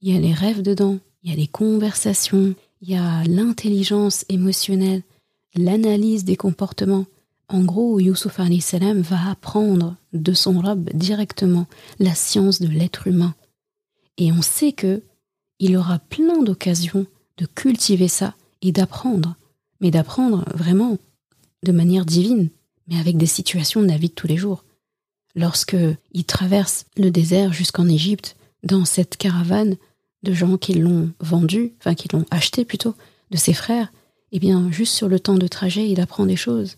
Il 0.00 0.12
y 0.12 0.16
a 0.16 0.20
les 0.20 0.32
rêves 0.32 0.62
dedans, 0.62 0.98
il 1.22 1.30
y 1.30 1.32
a 1.34 1.36
les 1.36 1.46
conversations, 1.46 2.54
il 2.80 2.90
y 2.90 2.96
a 2.96 3.24
l'intelligence 3.24 4.24
émotionnelle, 4.28 5.02
l'analyse 5.54 6.24
des 6.24 6.36
comportements. 6.36 7.06
En 7.48 7.62
gros, 7.62 8.00
Youssouf 8.00 8.40
salam 8.60 9.00
va 9.00 9.30
apprendre 9.30 9.96
de 10.12 10.32
son 10.32 10.60
robe 10.60 10.88
directement 10.94 11.66
la 11.98 12.14
science 12.14 12.60
de 12.60 12.68
l'être 12.68 13.06
humain. 13.06 13.34
Et 14.18 14.32
on 14.32 14.42
sait 14.42 14.72
que 14.72 15.02
il 15.58 15.76
aura 15.76 15.98
plein 15.98 16.42
d'occasions 16.42 17.06
de 17.36 17.46
cultiver 17.46 18.08
ça 18.08 18.34
et 18.62 18.72
d'apprendre, 18.72 19.36
mais 19.80 19.90
d'apprendre 19.90 20.44
vraiment 20.54 20.96
de 21.64 21.72
manière 21.72 22.06
divine, 22.06 22.48
mais 22.88 22.98
avec 22.98 23.16
des 23.18 23.26
situations 23.26 23.82
de 23.82 23.88
la 23.88 23.98
vie 23.98 24.08
de 24.08 24.14
tous 24.14 24.26
les 24.26 24.38
jours. 24.38 24.64
Lorsque 25.34 25.76
il 26.12 26.24
traverse 26.24 26.86
le 26.96 27.10
désert 27.10 27.52
jusqu'en 27.52 27.88
Égypte, 27.88 28.36
dans 28.62 28.84
cette 28.84 29.16
caravane 29.16 29.76
de 30.22 30.32
gens 30.32 30.56
qui 30.56 30.74
l'ont 30.74 31.10
vendu, 31.20 31.72
enfin 31.78 31.94
qui 31.94 32.08
l'ont 32.12 32.26
acheté 32.30 32.64
plutôt, 32.64 32.94
de 33.30 33.36
ses 33.36 33.54
frères, 33.54 33.92
eh 34.32 34.38
bien, 34.38 34.70
juste 34.70 34.94
sur 34.94 35.08
le 35.08 35.20
temps 35.20 35.38
de 35.38 35.46
trajet, 35.48 35.88
il 35.88 36.00
apprend 36.00 36.26
des 36.26 36.36
choses. 36.36 36.76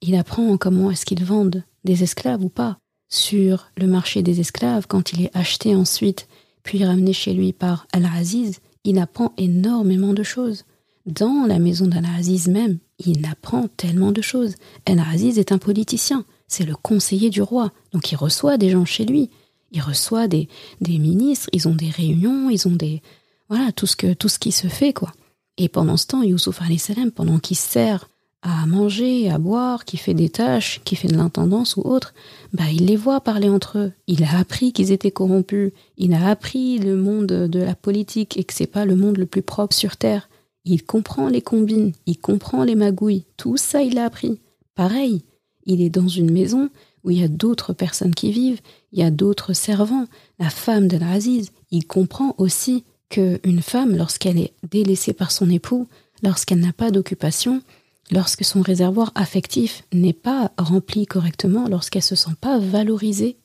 Il 0.00 0.14
apprend 0.14 0.56
comment 0.56 0.90
est-ce 0.90 1.06
qu'ils 1.06 1.24
vendent 1.24 1.62
des 1.84 2.02
esclaves 2.02 2.44
ou 2.44 2.48
pas. 2.48 2.78
Sur 3.08 3.70
le 3.76 3.86
marché 3.86 4.22
des 4.22 4.40
esclaves, 4.40 4.86
quand 4.86 5.12
il 5.12 5.24
est 5.24 5.36
acheté 5.36 5.74
ensuite, 5.74 6.28
puis 6.62 6.84
ramené 6.84 7.12
chez 7.12 7.34
lui 7.34 7.52
par 7.52 7.86
Al-Aziz, 7.92 8.60
il 8.84 8.98
apprend 8.98 9.32
énormément 9.36 10.12
de 10.12 10.22
choses. 10.22 10.64
Dans 11.06 11.46
la 11.46 11.58
maison 11.58 11.86
d'Al-Aziz 11.86 12.48
même, 12.48 12.78
il 12.98 13.26
apprend 13.26 13.66
tellement 13.76 14.12
de 14.12 14.22
choses. 14.22 14.54
Al-Aziz 14.86 15.38
est 15.38 15.52
un 15.52 15.58
politicien, 15.58 16.24
c'est 16.46 16.64
le 16.64 16.76
conseiller 16.76 17.30
du 17.30 17.42
roi, 17.42 17.72
donc 17.92 18.12
il 18.12 18.16
reçoit 18.16 18.56
des 18.56 18.70
gens 18.70 18.84
chez 18.84 19.04
lui 19.04 19.30
il 19.72 19.80
reçoit 19.80 20.28
des, 20.28 20.48
ministres, 20.80 21.48
ils 21.52 21.66
ont 21.68 21.74
des 21.74 21.90
réunions, 21.90 22.50
ils 22.50 22.68
ont 22.68 22.76
des. 22.76 23.02
Voilà, 23.48 23.72
tout 23.72 23.86
ce, 23.86 23.96
que, 23.96 24.12
tout 24.12 24.28
ce 24.28 24.38
qui 24.38 24.52
se 24.52 24.68
fait, 24.68 24.92
quoi. 24.92 25.12
Et 25.58 25.68
pendant 25.68 25.96
ce 25.96 26.06
temps, 26.06 26.22
Youssouf 26.22 26.60
salam, 26.78 27.10
pendant 27.10 27.38
qu'il 27.38 27.56
sert 27.56 28.08
à 28.42 28.66
manger, 28.66 29.30
à 29.30 29.38
boire, 29.38 29.84
qui 29.84 29.96
fait 29.96 30.14
des 30.14 30.28
tâches, 30.28 30.80
qui 30.84 30.96
fait 30.96 31.08
de 31.08 31.16
l'intendance 31.16 31.76
ou 31.76 31.82
autre, 31.82 32.12
bah, 32.52 32.64
il 32.72 32.86
les 32.86 32.96
voit 32.96 33.20
parler 33.20 33.48
entre 33.48 33.78
eux. 33.78 33.92
Il 34.06 34.24
a 34.24 34.38
appris 34.38 34.72
qu'ils 34.72 34.90
étaient 34.90 35.10
corrompus. 35.10 35.72
Il 35.96 36.12
a 36.12 36.28
appris 36.28 36.78
le 36.78 36.96
monde 36.96 37.26
de 37.26 37.60
la 37.60 37.74
politique 37.74 38.36
et 38.36 38.44
que 38.44 38.52
c'est 38.52 38.66
pas 38.66 38.84
le 38.84 38.96
monde 38.96 39.18
le 39.18 39.26
plus 39.26 39.42
propre 39.42 39.74
sur 39.74 39.96
Terre. 39.96 40.28
Il 40.64 40.84
comprend 40.84 41.28
les 41.28 41.42
combines, 41.42 41.92
il 42.06 42.18
comprend 42.18 42.64
les 42.64 42.74
magouilles. 42.74 43.24
Tout 43.36 43.56
ça, 43.56 43.82
il 43.82 43.98
a 43.98 44.04
appris. 44.04 44.40
Pareil, 44.74 45.22
il 45.66 45.80
est 45.80 45.90
dans 45.90 46.08
une 46.08 46.30
maison 46.30 46.70
où 47.04 47.10
il 47.10 47.20
y 47.20 47.24
a 47.24 47.28
d'autres 47.28 47.72
personnes 47.72 48.14
qui 48.14 48.30
vivent, 48.32 48.60
il 48.92 49.00
y 49.00 49.02
a 49.02 49.10
d'autres 49.10 49.52
servants. 49.52 50.06
La 50.38 50.50
femme 50.50 50.88
de 50.88 50.96
l'Aziz, 50.96 51.52
il 51.70 51.86
comprend 51.86 52.34
aussi 52.38 52.84
qu'une 53.08 53.62
femme, 53.62 53.96
lorsqu'elle 53.96 54.38
est 54.38 54.54
délaissée 54.70 55.12
par 55.12 55.30
son 55.30 55.50
époux, 55.50 55.86
lorsqu'elle 56.22 56.60
n'a 56.60 56.72
pas 56.72 56.90
d'occupation, 56.90 57.62
lorsque 58.10 58.44
son 58.44 58.62
réservoir 58.62 59.12
affectif 59.14 59.84
n'est 59.92 60.12
pas 60.12 60.52
rempli 60.56 61.06
correctement, 61.06 61.68
lorsqu'elle 61.68 62.02
se 62.02 62.14
sent 62.14 62.36
pas 62.40 62.58
valorisée, 62.58 63.36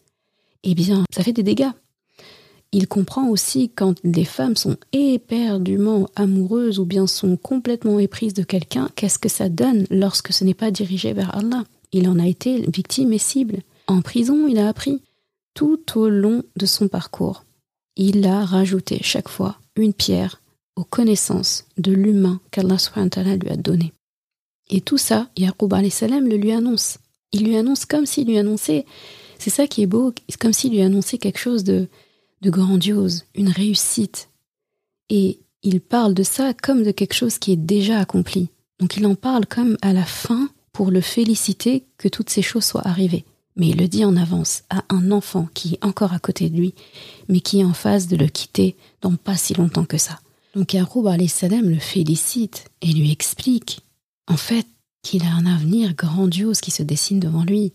eh 0.63 0.75
bien, 0.75 1.03
ça 1.13 1.23
fait 1.23 1.33
des 1.33 1.43
dégâts. 1.43 1.71
Il 2.73 2.87
comprend 2.87 3.29
aussi 3.29 3.69
quand 3.69 3.95
les 4.03 4.25
femmes 4.25 4.57
sont 4.57 4.75
éperdument 4.91 6.07
amoureuses 6.15 6.79
ou 6.79 6.85
bien 6.85 7.07
sont 7.07 7.37
complètement 7.37 7.97
éprises 7.97 8.33
de 8.33 8.43
quelqu'un, 8.43 8.89
qu'est-ce 8.95 9.19
que 9.19 9.29
ça 9.29 9.47
donne 9.47 9.85
lorsque 9.89 10.33
ce 10.33 10.43
n'est 10.43 10.53
pas 10.53 10.69
dirigé 10.69 11.13
vers 11.13 11.33
Allah? 11.35 11.63
Il 11.91 12.07
en 12.09 12.19
a 12.19 12.27
été 12.27 12.61
victime 12.69 13.13
et 13.13 13.17
cible. 13.17 13.61
En 13.87 14.01
prison, 14.01 14.47
il 14.47 14.57
a 14.57 14.67
appris 14.67 15.01
tout 15.53 15.97
au 15.97 16.09
long 16.09 16.43
de 16.55 16.65
son 16.65 16.87
parcours. 16.87 17.45
Il 17.95 18.27
a 18.27 18.45
rajouté 18.45 18.99
chaque 19.01 19.29
fois 19.29 19.59
une 19.75 19.93
pierre 19.93 20.41
aux 20.75 20.83
connaissances 20.83 21.65
de 21.77 21.91
l'humain 21.91 22.39
qu'Allah 22.51 22.77
lui 23.41 23.49
a 23.49 23.57
donné. 23.57 23.93
Et 24.69 24.81
tout 24.81 24.97
ça, 24.97 25.29
Yaqub 25.37 25.73
salam 25.89 26.27
le 26.27 26.37
lui 26.37 26.51
annonce. 26.51 26.99
Il 27.31 27.45
lui 27.45 27.57
annonce 27.57 27.85
comme 27.85 28.05
s'il 28.05 28.27
lui 28.27 28.37
annonçait, 28.37 28.85
c'est 29.39 29.49
ça 29.49 29.67
qui 29.67 29.81
est 29.81 29.87
beau, 29.87 30.13
comme 30.39 30.53
s'il 30.53 30.73
lui 30.73 30.81
annonçait 30.81 31.17
quelque 31.17 31.39
chose 31.39 31.63
de, 31.63 31.87
de 32.41 32.49
grandiose, 32.49 33.25
une 33.35 33.49
réussite. 33.49 34.29
Et 35.09 35.39
il 35.63 35.81
parle 35.81 36.13
de 36.13 36.23
ça 36.23 36.53
comme 36.53 36.83
de 36.83 36.91
quelque 36.91 37.13
chose 37.13 37.39
qui 37.39 37.53
est 37.53 37.57
déjà 37.57 37.99
accompli. 37.99 38.49
Donc 38.79 38.97
il 38.97 39.05
en 39.05 39.15
parle 39.15 39.45
comme 39.45 39.77
à 39.81 39.93
la 39.93 40.05
fin 40.05 40.49
pour 40.77 40.91
le 40.91 41.01
féliciter 41.01 41.85
que 41.97 42.07
toutes 42.07 42.29
ces 42.29 42.43
choses 42.43 42.63
soient 42.63 42.87
arrivées. 42.87 43.25
Mais 43.55 43.69
il 43.69 43.77
le 43.77 43.87
dit 43.87 44.05
en 44.05 44.15
avance 44.15 44.61
à 44.69 44.83
un 44.89 45.09
enfant 45.09 45.47
qui 45.55 45.73
est 45.73 45.83
encore 45.83 46.13
à 46.13 46.19
côté 46.19 46.51
de 46.51 46.55
lui, 46.55 46.75
mais 47.29 47.39
qui 47.39 47.61
est 47.61 47.63
en 47.63 47.73
phase 47.73 48.07
de 48.07 48.15
le 48.15 48.27
quitter 48.27 48.75
dans 49.01 49.15
pas 49.15 49.37
si 49.37 49.55
longtemps 49.55 49.85
que 49.85 49.97
ça. 49.97 50.19
Donc 50.53 50.75
Yaroub 50.75 51.09
salam 51.27 51.67
le 51.67 51.79
félicite 51.79 52.65
et 52.83 52.93
lui 52.93 53.11
explique, 53.11 53.79
en 54.27 54.37
fait, 54.37 54.67
qu'il 55.01 55.23
a 55.23 55.33
un 55.33 55.47
avenir 55.47 55.95
grandiose 55.95 56.61
qui 56.61 56.69
se 56.69 56.83
dessine 56.83 57.19
devant 57.19 57.43
lui. 57.43 57.73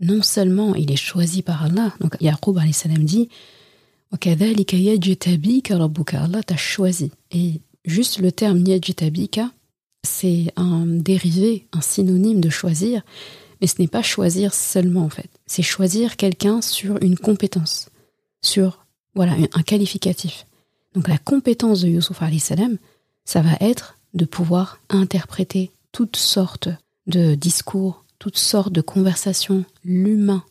Non 0.00 0.22
seulement 0.22 0.74
il 0.74 0.90
est 0.90 0.96
choisi 0.96 1.42
par 1.42 1.64
Allah, 1.64 1.92
donc 2.00 2.16
Yaroub 2.22 2.58
salam 2.72 3.04
dit, 3.04 3.28
Allah 4.14 6.42
t'a 6.42 6.56
choisi. 6.56 7.12
Et 7.32 7.60
juste 7.84 8.18
le 8.18 8.32
terme 8.32 8.66
Yajtabika, 8.66 9.50
c'est 10.02 10.52
un 10.56 10.86
dérivé, 10.86 11.66
un 11.72 11.80
synonyme 11.80 12.40
de 12.40 12.50
choisir, 12.50 13.02
mais 13.60 13.66
ce 13.66 13.76
n'est 13.78 13.88
pas 13.88 14.02
choisir 14.02 14.54
seulement 14.54 15.04
en 15.04 15.10
fait. 15.10 15.28
C'est 15.46 15.62
choisir 15.62 16.16
quelqu'un 16.16 16.62
sur 16.62 17.02
une 17.02 17.18
compétence, 17.18 17.90
sur 18.42 18.86
voilà 19.14 19.36
un 19.52 19.62
qualificatif. 19.62 20.46
Donc 20.94 21.08
la 21.08 21.18
compétence 21.18 21.82
de 21.82 21.88
Youssouf 21.88 22.20
salam, 22.38 22.78
ça 23.24 23.42
va 23.42 23.56
être 23.60 23.98
de 24.14 24.24
pouvoir 24.24 24.80
interpréter 24.88 25.70
toutes 25.92 26.16
sortes 26.16 26.68
de 27.06 27.34
discours, 27.34 28.04
toutes 28.18 28.38
sortes 28.38 28.72
de 28.72 28.80
conversations, 28.80 29.64
l'humain, 29.84 30.44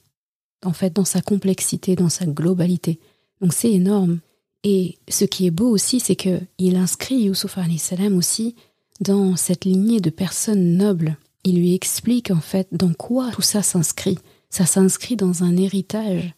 en 0.63 0.73
fait 0.73 0.93
dans 0.93 1.05
sa 1.05 1.21
complexité, 1.21 1.95
dans 1.95 2.09
sa 2.09 2.25
globalité. 2.25 2.99
Donc 3.41 3.53
c'est 3.53 3.71
énorme. 3.71 4.19
Et 4.63 4.97
ce 5.07 5.23
qui 5.23 5.45
est 5.45 5.51
beau 5.51 5.69
aussi, 5.69 6.01
c'est 6.01 6.17
que 6.17 6.41
il 6.57 6.75
inscrit 6.75 7.15
Youssouf 7.15 7.57
salam 7.77 8.17
aussi 8.17 8.55
dans 8.99 9.35
cette 9.35 9.65
lignée 9.65 10.01
de 10.01 10.09
personnes 10.09 10.77
nobles. 10.77 11.17
Il 11.43 11.57
lui 11.57 11.73
explique 11.73 12.31
en 12.31 12.41
fait 12.41 12.67
dans 12.71 12.93
quoi 12.93 13.31
tout 13.31 13.41
ça 13.41 13.61
s'inscrit. 13.61 14.17
Ça 14.49 14.65
s'inscrit 14.65 15.15
dans 15.15 15.43
un 15.43 15.55
héritage. 15.57 16.33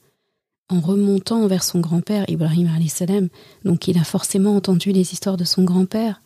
En 0.69 0.79
remontant 0.79 1.47
vers 1.47 1.63
son 1.63 1.79
grand-père 1.79 2.23
Ibrahim 2.29 2.69
salam, 2.87 3.27
donc 3.65 3.89
il 3.89 3.97
a 3.97 4.05
forcément 4.05 4.55
entendu 4.55 4.93
les 4.93 5.11
histoires 5.11 5.35
de 5.35 5.43
son 5.43 5.63
grand-père, 5.63 6.21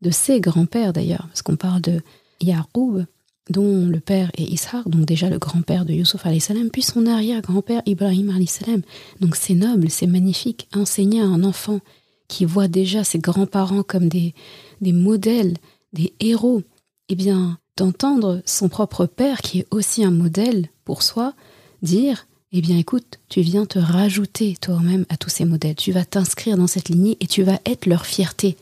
de 0.00 0.10
ses 0.10 0.40
grands-pères 0.40 0.94
d'ailleurs, 0.94 1.26
parce 1.28 1.42
qu'on 1.42 1.56
parle 1.56 1.82
de 1.82 2.00
Yaqub, 2.40 3.04
dont 3.50 3.86
le 3.86 4.00
père 4.00 4.30
est 4.38 4.44
Ishar, 4.44 4.88
donc 4.88 5.04
déjà 5.04 5.28
le 5.28 5.38
grand-père 5.38 5.84
de 5.84 5.92
Yusuf 5.92 6.22
salam, 6.38 6.70
puis 6.70 6.80
son 6.80 7.06
arrière-grand-père 7.06 7.82
Ibrahim 7.84 8.32
salam. 8.46 8.80
Donc 9.20 9.36
c'est 9.36 9.54
noble, 9.54 9.90
c'est 9.90 10.06
magnifique. 10.06 10.68
Enseigner 10.74 11.20
à 11.20 11.26
un 11.26 11.44
enfant 11.44 11.80
qui 12.26 12.46
voit 12.46 12.68
déjà 12.68 13.04
ses 13.04 13.18
grands-parents 13.18 13.82
comme 13.82 14.08
des, 14.08 14.34
des 14.80 14.92
modèles, 14.92 15.56
des 15.92 16.12
héros, 16.20 16.62
eh 17.08 17.14
bien, 17.14 17.58
d'entendre 17.76 18.42
son 18.44 18.68
propre 18.68 19.06
père, 19.06 19.40
qui 19.40 19.60
est 19.60 19.66
aussi 19.70 20.04
un 20.04 20.10
modèle 20.10 20.68
pour 20.84 21.02
soi, 21.02 21.34
dire 21.82 22.26
Eh 22.52 22.60
bien, 22.60 22.76
écoute, 22.76 23.18
tu 23.28 23.40
viens 23.40 23.66
te 23.66 23.78
rajouter 23.78 24.56
toi-même 24.60 25.06
à 25.08 25.16
tous 25.16 25.30
ces 25.30 25.44
modèles, 25.44 25.76
tu 25.76 25.92
vas 25.92 26.04
t'inscrire 26.04 26.56
dans 26.56 26.66
cette 26.66 26.88
lignée 26.88 27.16
et 27.20 27.26
tu 27.26 27.42
vas 27.42 27.60
être 27.64 27.86
leur 27.86 28.06
fierté. 28.06 28.56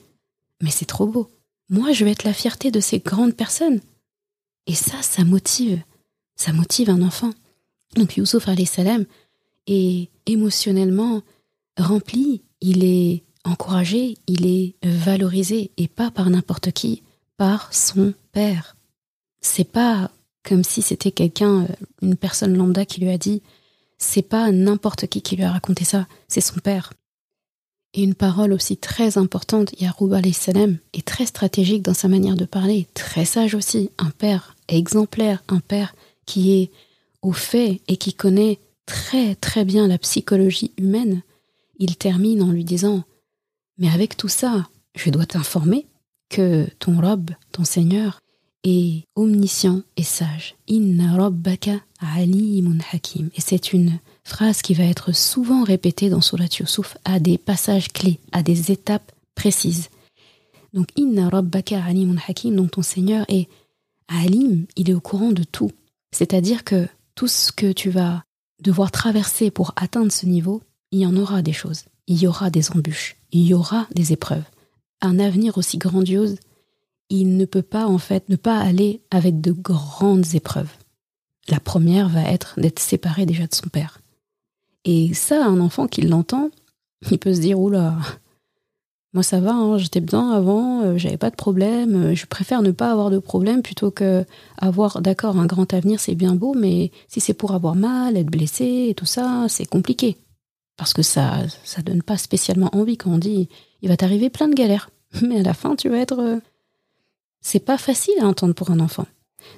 Mais 0.62 0.70
c'est 0.70 0.84
trop 0.84 1.06
beau. 1.06 1.30
Moi, 1.68 1.92
je 1.92 2.04
vais 2.04 2.12
être 2.12 2.24
la 2.24 2.32
fierté 2.32 2.70
de 2.70 2.80
ces 2.80 3.00
grandes 3.00 3.34
personnes. 3.34 3.80
Et 4.66 4.74
ça, 4.74 5.02
ça 5.02 5.24
motive. 5.24 5.82
Ça 6.36 6.52
motive 6.52 6.90
un 6.90 7.02
enfant. 7.02 7.30
Donc, 7.94 8.16
Youssouf 8.16 8.46
salam 8.66 9.04
est 9.66 10.08
émotionnellement 10.26 11.22
rempli. 11.76 12.42
Il 12.60 12.84
est 12.84 13.22
encouragé, 13.46 14.16
il 14.26 14.46
est 14.46 14.74
valorisé 14.84 15.70
et 15.76 15.88
pas 15.88 16.10
par 16.10 16.30
n'importe 16.30 16.72
qui, 16.72 17.02
par 17.36 17.72
son 17.72 18.14
père. 18.32 18.76
C'est 19.40 19.70
pas 19.70 20.10
comme 20.46 20.64
si 20.64 20.80
c'était 20.80 21.10
quelqu'un, 21.10 21.64
euh, 21.64 21.66
une 22.02 22.16
personne 22.16 22.56
lambda 22.56 22.86
qui 22.86 23.00
lui 23.00 23.10
a 23.10 23.18
dit, 23.18 23.42
c'est 23.98 24.22
pas 24.22 24.52
n'importe 24.52 25.06
qui 25.08 25.20
qui 25.20 25.36
lui 25.36 25.44
a 25.44 25.52
raconté 25.52 25.84
ça, 25.84 26.06
c'est 26.28 26.40
son 26.40 26.60
père. 26.60 26.92
Et 27.94 28.02
une 28.02 28.14
parole 28.14 28.52
aussi 28.52 28.76
très 28.76 29.18
importante, 29.18 29.78
Yaroub 29.80 30.14
salam 30.32 30.78
est 30.92 31.06
très 31.06 31.26
stratégique 31.26 31.82
dans 31.82 31.94
sa 31.94 32.08
manière 32.08 32.36
de 32.36 32.44
parler, 32.44 32.86
très 32.94 33.24
sage 33.24 33.54
aussi, 33.54 33.90
un 33.98 34.10
père 34.10 34.54
exemplaire, 34.68 35.42
un 35.48 35.60
père 35.60 35.94
qui 36.26 36.52
est 36.52 36.70
au 37.22 37.32
fait 37.32 37.80
et 37.88 37.96
qui 37.96 38.12
connaît 38.12 38.58
très 38.84 39.34
très 39.34 39.64
bien 39.64 39.88
la 39.88 39.98
psychologie 39.98 40.72
humaine. 40.76 41.22
Il 41.78 41.96
termine 41.96 42.42
en 42.42 42.50
lui 42.50 42.64
disant 42.64 43.04
Mais 43.78 43.88
avec 43.90 44.16
tout 44.16 44.28
ça, 44.28 44.68
je 44.94 45.10
dois 45.10 45.26
t'informer 45.26 45.86
que 46.28 46.68
ton 46.78 47.00
robe, 47.00 47.30
ton 47.52 47.64
Seigneur, 47.64 48.20
est 48.64 49.04
omniscient 49.14 49.82
et 49.96 50.02
sage. 50.02 50.56
Inna 50.66 51.16
rabbaka 51.16 51.80
alimun 52.00 52.78
hakim. 52.92 53.30
Et 53.36 53.40
c'est 53.40 53.72
une 53.72 53.98
phrase 54.24 54.62
qui 54.62 54.74
va 54.74 54.84
être 54.84 55.14
souvent 55.14 55.62
répétée 55.62 56.10
dans 56.10 56.20
Surat 56.20 56.48
Yusuf 56.58 56.96
à 57.04 57.20
des 57.20 57.38
passages 57.38 57.92
clés, 57.92 58.18
à 58.32 58.42
des 58.42 58.72
étapes 58.72 59.12
précises. 59.34 59.88
Donc, 60.72 60.88
Inna 60.96 61.28
rabbaka 61.28 61.82
alimun 61.84 62.16
hakim, 62.26 62.56
donc 62.56 62.72
ton 62.72 62.82
Seigneur 62.82 63.24
est 63.28 63.48
alim, 64.08 64.66
il 64.76 64.90
est 64.90 64.94
au 64.94 65.00
courant 65.00 65.32
de 65.32 65.44
tout. 65.44 65.70
C'est-à-dire 66.12 66.64
que 66.64 66.88
tout 67.14 67.28
ce 67.28 67.52
que 67.52 67.72
tu 67.72 67.90
vas 67.90 68.24
devoir 68.62 68.90
traverser 68.90 69.50
pour 69.50 69.72
atteindre 69.76 70.12
ce 70.12 70.26
niveau, 70.26 70.62
il 70.90 71.00
y 71.00 71.06
en 71.06 71.16
aura 71.16 71.42
des 71.42 71.52
choses. 71.52 71.84
Il 72.06 72.20
y 72.20 72.26
aura 72.26 72.50
des 72.50 72.70
embûches, 72.70 73.15
il 73.32 73.46
y 73.46 73.54
aura 73.54 73.86
des 73.94 74.12
épreuves. 74.12 74.44
Un 75.00 75.18
avenir 75.18 75.58
aussi 75.58 75.78
grandiose, 75.78 76.36
il 77.08 77.36
ne 77.36 77.44
peut 77.44 77.62
pas 77.62 77.86
en 77.86 77.98
fait 77.98 78.28
ne 78.28 78.36
pas 78.36 78.58
aller 78.58 79.02
avec 79.10 79.40
de 79.40 79.52
grandes 79.52 80.34
épreuves. 80.34 80.72
La 81.48 81.60
première 81.60 82.08
va 82.08 82.22
être 82.22 82.58
d'être 82.58 82.80
séparé 82.80 83.26
déjà 83.26 83.46
de 83.46 83.54
son 83.54 83.68
père. 83.68 84.00
Et 84.84 85.14
ça, 85.14 85.44
un 85.44 85.60
enfant 85.60 85.86
qui 85.86 86.02
l'entend, 86.02 86.50
il 87.10 87.18
peut 87.18 87.34
se 87.34 87.40
dire 87.40 87.60
oula, 87.60 87.96
moi 89.12 89.22
ça 89.22 89.40
va, 89.40 89.52
hein, 89.52 89.78
j'étais 89.78 90.00
bien 90.00 90.30
avant, 90.30 90.82
euh, 90.82 90.98
j'avais 90.98 91.16
pas 91.16 91.30
de 91.30 91.36
problème, 91.36 91.96
euh, 91.96 92.14
je 92.14 92.26
préfère 92.26 92.62
ne 92.62 92.70
pas 92.70 92.90
avoir 92.90 93.10
de 93.10 93.18
problème 93.18 93.62
plutôt 93.62 93.90
que 93.90 94.24
avoir, 94.58 95.00
d'accord, 95.00 95.38
un 95.38 95.46
grand 95.46 95.72
avenir 95.72 96.00
c'est 96.00 96.14
bien 96.14 96.34
beau, 96.34 96.54
mais 96.54 96.90
si 97.08 97.20
c'est 97.20 97.34
pour 97.34 97.52
avoir 97.52 97.74
mal, 97.74 98.16
être 98.16 98.30
blessé 98.30 98.88
et 98.90 98.94
tout 98.94 99.06
ça, 99.06 99.46
c'est 99.48 99.66
compliqué. 99.66 100.18
Parce 100.76 100.92
que 100.92 101.02
ça, 101.02 101.38
ça 101.64 101.82
donne 101.82 102.02
pas 102.02 102.18
spécialement 102.18 102.74
envie 102.74 102.96
quand 102.96 103.10
on 103.10 103.18
dit 103.18 103.48
il 103.82 103.88
va 103.88 103.96
t'arriver 103.96 104.30
plein 104.30 104.48
de 104.48 104.54
galères, 104.54 104.90
mais 105.22 105.40
à 105.40 105.42
la 105.42 105.54
fin 105.54 105.76
tu 105.76 105.88
vas 105.88 105.98
être 105.98 106.18
euh, 106.18 106.38
c'est 107.40 107.60
pas 107.60 107.78
facile 107.78 108.14
à 108.20 108.26
entendre 108.26 108.54
pour 108.54 108.70
un 108.70 108.80
enfant. 108.80 109.06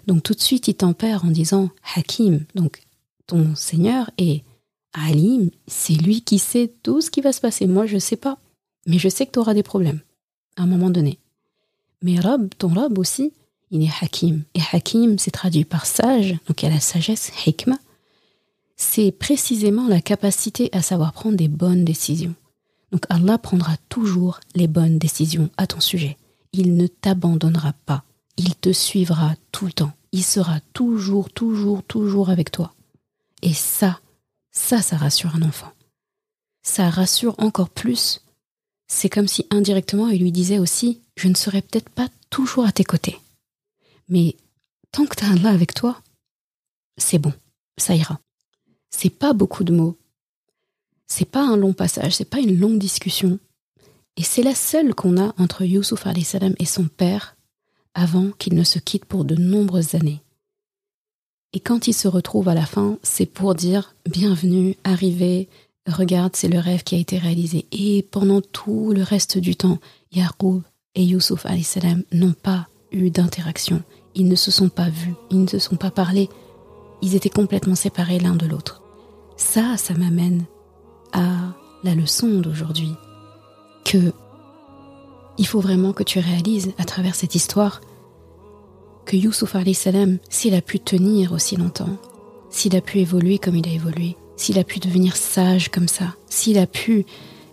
Donc 0.06 0.22
tout 0.22 0.34
de 0.34 0.40
suite, 0.40 0.68
il 0.68 0.74
tempère 0.74 1.24
en 1.24 1.30
disant 1.30 1.70
Hakim, 1.94 2.44
donc 2.54 2.82
ton 3.26 3.54
Seigneur, 3.54 4.10
et 4.18 4.42
Alim, 4.92 5.50
c'est 5.66 5.94
lui 5.94 6.22
qui 6.22 6.38
sait 6.38 6.72
tout 6.82 7.00
ce 7.00 7.10
qui 7.10 7.20
va 7.20 7.32
se 7.32 7.40
passer. 7.40 7.66
Moi, 7.66 7.86
je 7.86 7.98
sais 7.98 8.16
pas. 8.16 8.38
Mais 8.86 8.98
je 8.98 9.08
sais 9.08 9.26
que 9.26 9.32
tu 9.32 9.38
auras 9.38 9.54
des 9.54 9.62
problèmes 9.62 10.00
à 10.56 10.62
un 10.62 10.66
moment 10.66 10.90
donné. 10.90 11.18
Mais 12.02 12.18
Rab, 12.18 12.48
ton 12.58 12.68
Rab 12.68 12.98
aussi, 12.98 13.32
il 13.70 13.82
est 13.82 13.90
Hakim. 14.00 14.42
Et 14.54 14.60
Hakim, 14.72 15.18
c'est 15.18 15.30
traduit 15.30 15.64
par 15.64 15.86
sage, 15.86 16.36
donc 16.46 16.62
il 16.62 16.66
y 16.66 16.70
a 16.70 16.74
la 16.74 16.80
sagesse, 16.80 17.32
Hikma. 17.46 17.78
C'est 18.78 19.12
précisément 19.12 19.86
la 19.86 20.00
capacité 20.00 20.70
à 20.72 20.80
savoir 20.80 21.12
prendre 21.12 21.36
des 21.36 21.48
bonnes 21.48 21.84
décisions. 21.84 22.34
Donc 22.92 23.02
Allah 23.10 23.36
prendra 23.36 23.76
toujours 23.90 24.40
les 24.54 24.68
bonnes 24.68 24.98
décisions 24.98 25.50
à 25.58 25.66
ton 25.66 25.80
sujet 25.80 26.16
il 26.52 26.76
ne 26.76 26.86
t'abandonnera 26.86 27.72
pas. 27.72 28.04
Il 28.36 28.54
te 28.54 28.72
suivra 28.72 29.34
tout 29.52 29.66
le 29.66 29.72
temps. 29.72 29.92
Il 30.12 30.24
sera 30.24 30.60
toujours, 30.72 31.30
toujours, 31.30 31.82
toujours 31.82 32.30
avec 32.30 32.50
toi. 32.50 32.74
Et 33.42 33.52
ça, 33.52 34.00
ça, 34.50 34.80
ça 34.80 34.96
rassure 34.96 35.34
un 35.36 35.42
enfant. 35.42 35.72
Ça 36.62 36.90
rassure 36.90 37.34
encore 37.38 37.70
plus. 37.70 38.20
C'est 38.86 39.10
comme 39.10 39.28
si 39.28 39.46
indirectement 39.50 40.08
il 40.08 40.22
lui 40.22 40.32
disait 40.32 40.58
aussi 40.58 41.02
Je 41.16 41.28
ne 41.28 41.34
serai 41.34 41.62
peut-être 41.62 41.90
pas 41.90 42.08
toujours 42.30 42.66
à 42.66 42.72
tes 42.72 42.84
côtés. 42.84 43.18
Mais 44.08 44.36
tant 44.92 45.04
que 45.06 45.16
tu 45.16 45.24
as 45.24 45.34
là 45.34 45.50
avec 45.50 45.74
toi, 45.74 46.00
c'est 46.96 47.18
bon, 47.18 47.32
ça 47.76 47.94
ira. 47.94 48.18
C'est 48.90 49.10
pas 49.10 49.32
beaucoup 49.32 49.64
de 49.64 49.72
mots. 49.72 49.96
C'est 51.06 51.28
pas 51.28 51.42
un 51.42 51.56
long 51.56 51.72
passage, 51.72 52.16
c'est 52.16 52.28
pas 52.28 52.40
une 52.40 52.58
longue 52.58 52.78
discussion. 52.78 53.38
Et 54.16 54.22
c'est 54.22 54.42
la 54.42 54.54
seule 54.54 54.94
qu'on 54.94 55.16
a 55.16 55.34
entre 55.38 55.64
Youssouf 55.64 56.04
salam 56.24 56.54
et 56.58 56.64
son 56.64 56.84
père 56.84 57.36
avant 57.94 58.30
qu'il 58.38 58.54
ne 58.54 58.64
se 58.64 58.78
quitte 58.78 59.04
pour 59.04 59.24
de 59.24 59.34
nombreuses 59.34 59.94
années. 59.94 60.20
Et 61.52 61.60
quand 61.60 61.88
il 61.88 61.94
se 61.94 62.08
retrouve 62.08 62.48
à 62.48 62.54
la 62.54 62.66
fin, 62.66 62.98
c'est 63.02 63.26
pour 63.26 63.54
dire 63.54 63.94
bienvenue, 64.04 64.76
arrivé, 64.84 65.48
regarde, 65.86 66.36
c'est 66.36 66.48
le 66.48 66.58
rêve 66.58 66.82
qui 66.82 66.94
a 66.94 66.98
été 66.98 67.16
réalisé. 67.16 67.66
Et 67.72 68.02
pendant 68.02 68.42
tout 68.42 68.92
le 68.92 69.02
reste 69.02 69.38
du 69.38 69.56
temps, 69.56 69.78
Yaqub 70.12 70.62
et 70.94 71.04
Youssouf 71.04 71.46
salam 71.62 72.02
n'ont 72.12 72.34
pas 72.34 72.68
eu 72.92 73.10
d'interaction. 73.10 73.82
Ils 74.14 74.28
ne 74.28 74.34
se 74.34 74.50
sont 74.50 74.68
pas 74.68 74.90
vus, 74.90 75.14
ils 75.30 75.42
ne 75.42 75.46
se 75.46 75.58
sont 75.58 75.76
pas 75.76 75.90
parlé. 75.90 76.28
Ils 77.02 77.14
étaient 77.14 77.30
complètement 77.30 77.74
séparés 77.74 78.18
l'un 78.18 78.34
de 78.34 78.46
l'autre. 78.46 78.82
Ça, 79.36 79.76
ça 79.76 79.94
m'amène 79.94 80.44
à 81.12 81.54
la 81.84 81.94
leçon 81.94 82.40
d'aujourd'hui 82.40 82.92
que 83.84 84.12
il 85.38 85.46
faut 85.46 85.60
vraiment 85.60 85.92
que 85.92 86.02
tu 86.02 86.18
réalises 86.18 86.72
à 86.78 86.84
travers 86.84 87.14
cette 87.14 87.36
histoire 87.36 87.80
que 89.06 89.16
Youssouf 89.16 89.56
salam, 89.72 90.18
s'il 90.28 90.54
a 90.54 90.60
pu 90.60 90.80
tenir 90.80 91.32
aussi 91.32 91.56
longtemps, 91.56 91.96
s'il 92.50 92.76
a 92.76 92.80
pu 92.80 92.98
évoluer 92.98 93.38
comme 93.38 93.56
il 93.56 93.66
a 93.68 93.72
évolué, 93.72 94.16
s'il 94.36 94.58
a 94.58 94.64
pu 94.64 94.80
devenir 94.80 95.16
sage 95.16 95.70
comme 95.70 95.88
ça, 95.88 96.14
s'il 96.28 96.58
a 96.58 96.66
pu 96.66 97.06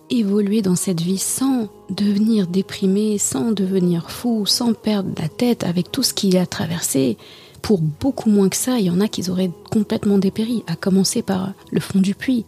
évoluer 0.09 0.61
dans 0.61 0.75
cette 0.75 1.01
vie 1.01 1.17
sans 1.17 1.69
devenir 1.89 2.47
déprimé, 2.47 3.17
sans 3.17 3.51
devenir 3.51 4.11
fou, 4.11 4.45
sans 4.45 4.73
perdre 4.73 5.09
la 5.19 5.29
tête 5.29 5.63
avec 5.63 5.91
tout 5.91 6.03
ce 6.03 6.13
qu'il 6.13 6.37
a 6.37 6.45
traversé, 6.45 7.17
pour 7.65 7.79
beaucoup 7.81 8.29
moins 8.29 8.47
que 8.47 8.55
ça, 8.55 8.77
il 8.77 8.85
y 8.85 8.91
en 8.91 9.01
a 9.01 9.07
qui 9.07 9.27
auraient 9.27 9.49
complètement 9.71 10.19
dépéri, 10.19 10.63
à 10.67 10.75
commencer 10.75 11.23
par 11.23 11.53
le 11.71 11.79
fond 11.79 11.99
du 11.99 12.13
puits, 12.13 12.45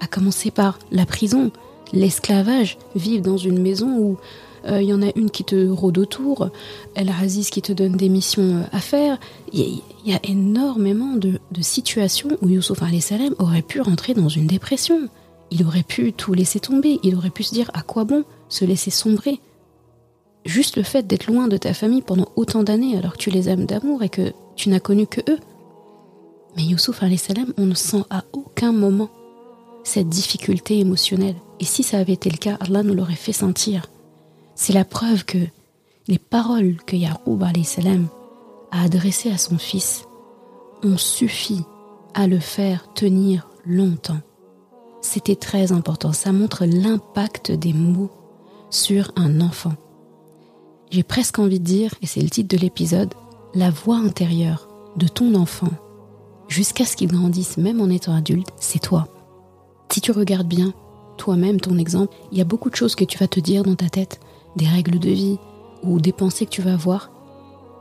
à 0.00 0.06
commencer 0.06 0.50
par 0.50 0.78
la 0.90 1.04
prison, 1.04 1.50
l'esclavage, 1.92 2.78
vivre 2.96 3.22
dans 3.22 3.36
une 3.36 3.60
maison 3.60 3.98
où 3.98 4.16
il 4.64 4.72
euh, 4.72 4.80
y 4.80 4.94
en 4.94 5.02
a 5.02 5.10
une 5.16 5.28
qui 5.28 5.44
te 5.44 5.68
rôde 5.68 5.98
autour, 5.98 6.48
El 6.94 7.10
Aziz 7.10 7.50
qui 7.50 7.60
te 7.60 7.74
donne 7.74 7.98
des 7.98 8.08
missions 8.08 8.56
euh, 8.56 8.62
à 8.72 8.80
faire. 8.80 9.18
Il 9.52 9.82
y, 10.06 10.14
a 10.14 10.20
énormément 10.24 11.14
de, 11.16 11.38
situations 11.60 12.30
où 12.40 12.48
Youssouf 12.48 12.78
salam 13.00 13.34
aurait 13.38 13.60
pu 13.60 13.82
rentrer 13.82 14.14
dans 14.14 14.30
une 14.30 14.46
dépression. 14.46 15.10
Il 15.50 15.66
aurait 15.66 15.82
pu 15.82 16.14
tout 16.14 16.32
laisser 16.32 16.58
tomber, 16.58 17.00
il 17.02 17.16
aurait 17.16 17.28
pu 17.28 17.42
se 17.42 17.52
dire 17.52 17.70
à 17.74 17.82
quoi 17.82 18.04
bon 18.04 18.24
se 18.48 18.64
laisser 18.64 18.90
sombrer? 18.90 19.40
Juste 20.44 20.76
le 20.76 20.82
fait 20.82 21.06
d'être 21.06 21.26
loin 21.26 21.48
de 21.48 21.56
ta 21.56 21.72
famille 21.72 22.02
pendant 22.02 22.28
autant 22.36 22.62
d'années 22.62 22.96
alors 22.96 23.14
que 23.14 23.18
tu 23.18 23.30
les 23.30 23.48
aimes 23.48 23.66
d'amour 23.66 24.02
et 24.02 24.08
que 24.08 24.32
tu 24.56 24.68
n'as 24.68 24.80
connu 24.80 25.06
que 25.06 25.20
eux. 25.30 25.38
Mais 26.56 26.64
Youssouf 26.64 27.00
salam, 27.16 27.52
on 27.56 27.66
ne 27.66 27.74
sent 27.74 28.04
à 28.10 28.24
aucun 28.32 28.72
moment 28.72 29.10
cette 29.84 30.08
difficulté 30.08 30.78
émotionnelle. 30.78 31.36
Et 31.60 31.64
si 31.64 31.82
ça 31.82 31.98
avait 31.98 32.12
été 32.12 32.30
le 32.30 32.36
cas, 32.36 32.56
Allah 32.60 32.82
nous 32.82 32.94
l'aurait 32.94 33.14
fait 33.14 33.32
sentir. 33.32 33.86
C'est 34.54 34.72
la 34.72 34.84
preuve 34.84 35.24
que 35.24 35.38
les 36.08 36.18
paroles 36.18 36.76
que 36.86 36.96
Yaroub 36.96 37.42
salam 37.64 38.08
a 38.70 38.84
adressées 38.84 39.30
à 39.30 39.38
son 39.38 39.58
fils 39.58 40.04
ont 40.82 40.98
suffi 40.98 41.62
à 42.12 42.26
le 42.26 42.38
faire 42.38 42.92
tenir 42.94 43.48
longtemps. 43.64 44.20
C'était 45.00 45.36
très 45.36 45.72
important, 45.72 46.12
ça 46.12 46.32
montre 46.32 46.64
l'impact 46.64 47.52
des 47.52 47.72
mots 47.72 48.10
sur 48.70 49.12
un 49.16 49.40
enfant. 49.40 49.74
J'ai 50.94 51.02
presque 51.02 51.40
envie 51.40 51.58
de 51.58 51.64
dire, 51.64 51.92
et 52.02 52.06
c'est 52.06 52.20
le 52.20 52.30
titre 52.30 52.56
de 52.56 52.62
l'épisode, 52.62 53.12
la 53.52 53.68
voix 53.68 53.96
intérieure 53.96 54.68
de 54.96 55.08
ton 55.08 55.34
enfant, 55.34 55.72
jusqu'à 56.46 56.84
ce 56.84 56.94
qu'il 56.94 57.08
grandisse 57.08 57.56
même 57.56 57.80
en 57.80 57.88
étant 57.88 58.14
adulte, 58.14 58.46
c'est 58.60 58.78
toi. 58.78 59.08
Si 59.90 60.00
tu 60.00 60.12
regardes 60.12 60.46
bien 60.46 60.72
toi-même 61.16 61.60
ton 61.60 61.78
exemple, 61.78 62.14
il 62.30 62.38
y 62.38 62.40
a 62.40 62.44
beaucoup 62.44 62.70
de 62.70 62.76
choses 62.76 62.94
que 62.94 63.02
tu 63.02 63.18
vas 63.18 63.26
te 63.26 63.40
dire 63.40 63.64
dans 63.64 63.74
ta 63.74 63.88
tête, 63.88 64.20
des 64.54 64.68
règles 64.68 65.00
de 65.00 65.10
vie 65.10 65.38
ou 65.82 65.98
des 65.98 66.12
pensées 66.12 66.46
que 66.46 66.52
tu 66.52 66.62
vas 66.62 66.74
avoir. 66.74 67.10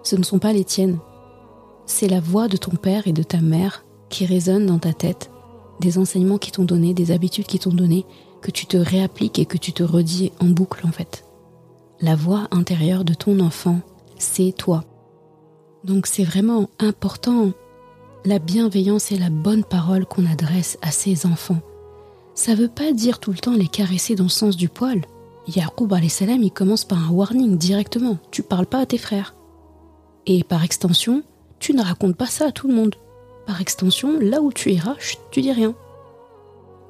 Ce 0.01 0.15
ne 0.15 0.23
sont 0.23 0.39
pas 0.39 0.51
les 0.51 0.65
tiennes. 0.65 0.97
C'est 1.85 2.09
la 2.09 2.19
voix 2.19 2.47
de 2.47 2.57
ton 2.57 2.71
père 2.71 3.07
et 3.07 3.13
de 3.13 3.21
ta 3.21 3.41
mère 3.41 3.85
qui 4.09 4.25
résonne 4.25 4.65
dans 4.65 4.79
ta 4.79 4.91
tête, 4.91 5.29
des 5.81 5.99
enseignements 5.99 6.39
qui 6.39 6.49
t'ont 6.49 6.65
donné, 6.65 6.95
des 6.95 7.11
habitudes 7.11 7.45
qui 7.45 7.59
t'ont 7.59 7.75
donné, 7.75 8.07
que 8.41 8.49
tu 8.49 8.65
te 8.65 8.77
réappliques 8.77 9.37
et 9.37 9.45
que 9.45 9.59
tu 9.59 9.71
te 9.71 9.83
redis 9.83 10.31
en 10.39 10.47
boucle 10.47 10.87
en 10.87 10.91
fait. 10.91 11.25
La 12.03 12.15
voix 12.15 12.47
intérieure 12.51 13.03
de 13.03 13.15
ton 13.15 13.39
enfant, 13.39 13.79
c'est 14.19 14.53
toi. 14.55 14.83
Donc 15.83 16.05
c'est 16.05 16.23
vraiment 16.23 16.69
important 16.77 17.53
la 18.23 18.37
bienveillance 18.37 19.11
et 19.11 19.17
la 19.17 19.31
bonne 19.31 19.63
parole 19.63 20.05
qu'on 20.05 20.25
adresse 20.27 20.77
à 20.83 20.91
ses 20.91 21.25
enfants 21.25 21.61
ça 22.35 22.55
veut 22.55 22.67
pas 22.67 22.91
dire 22.93 23.19
tout 23.19 23.31
le 23.31 23.37
temps 23.37 23.53
les 23.53 23.67
caresser 23.67 24.15
dans 24.15 24.23
le 24.23 24.29
sens 24.29 24.57
du 24.57 24.69
poil. 24.69 25.01
Yaqub 25.47 25.93
salam 26.07 26.41
il 26.41 26.51
commence 26.51 26.85
par 26.85 26.97
un 26.97 27.11
warning 27.11 27.57
directement. 27.57 28.17
Tu 28.31 28.43
parles 28.43 28.65
pas 28.65 28.79
à 28.79 28.85
tes 28.85 28.97
frères. 28.97 29.35
Et 30.25 30.43
par 30.43 30.63
extension, 30.63 31.23
tu 31.59 31.73
ne 31.73 31.83
racontes 31.83 32.15
pas 32.15 32.25
ça 32.27 32.47
à 32.47 32.51
tout 32.51 32.67
le 32.67 32.73
monde. 32.73 32.95
Par 33.45 33.61
extension, 33.61 34.19
là 34.19 34.41
où 34.41 34.51
tu 34.51 34.71
iras, 34.71 34.95
tu 35.31 35.41
dis 35.41 35.51
rien. 35.51 35.75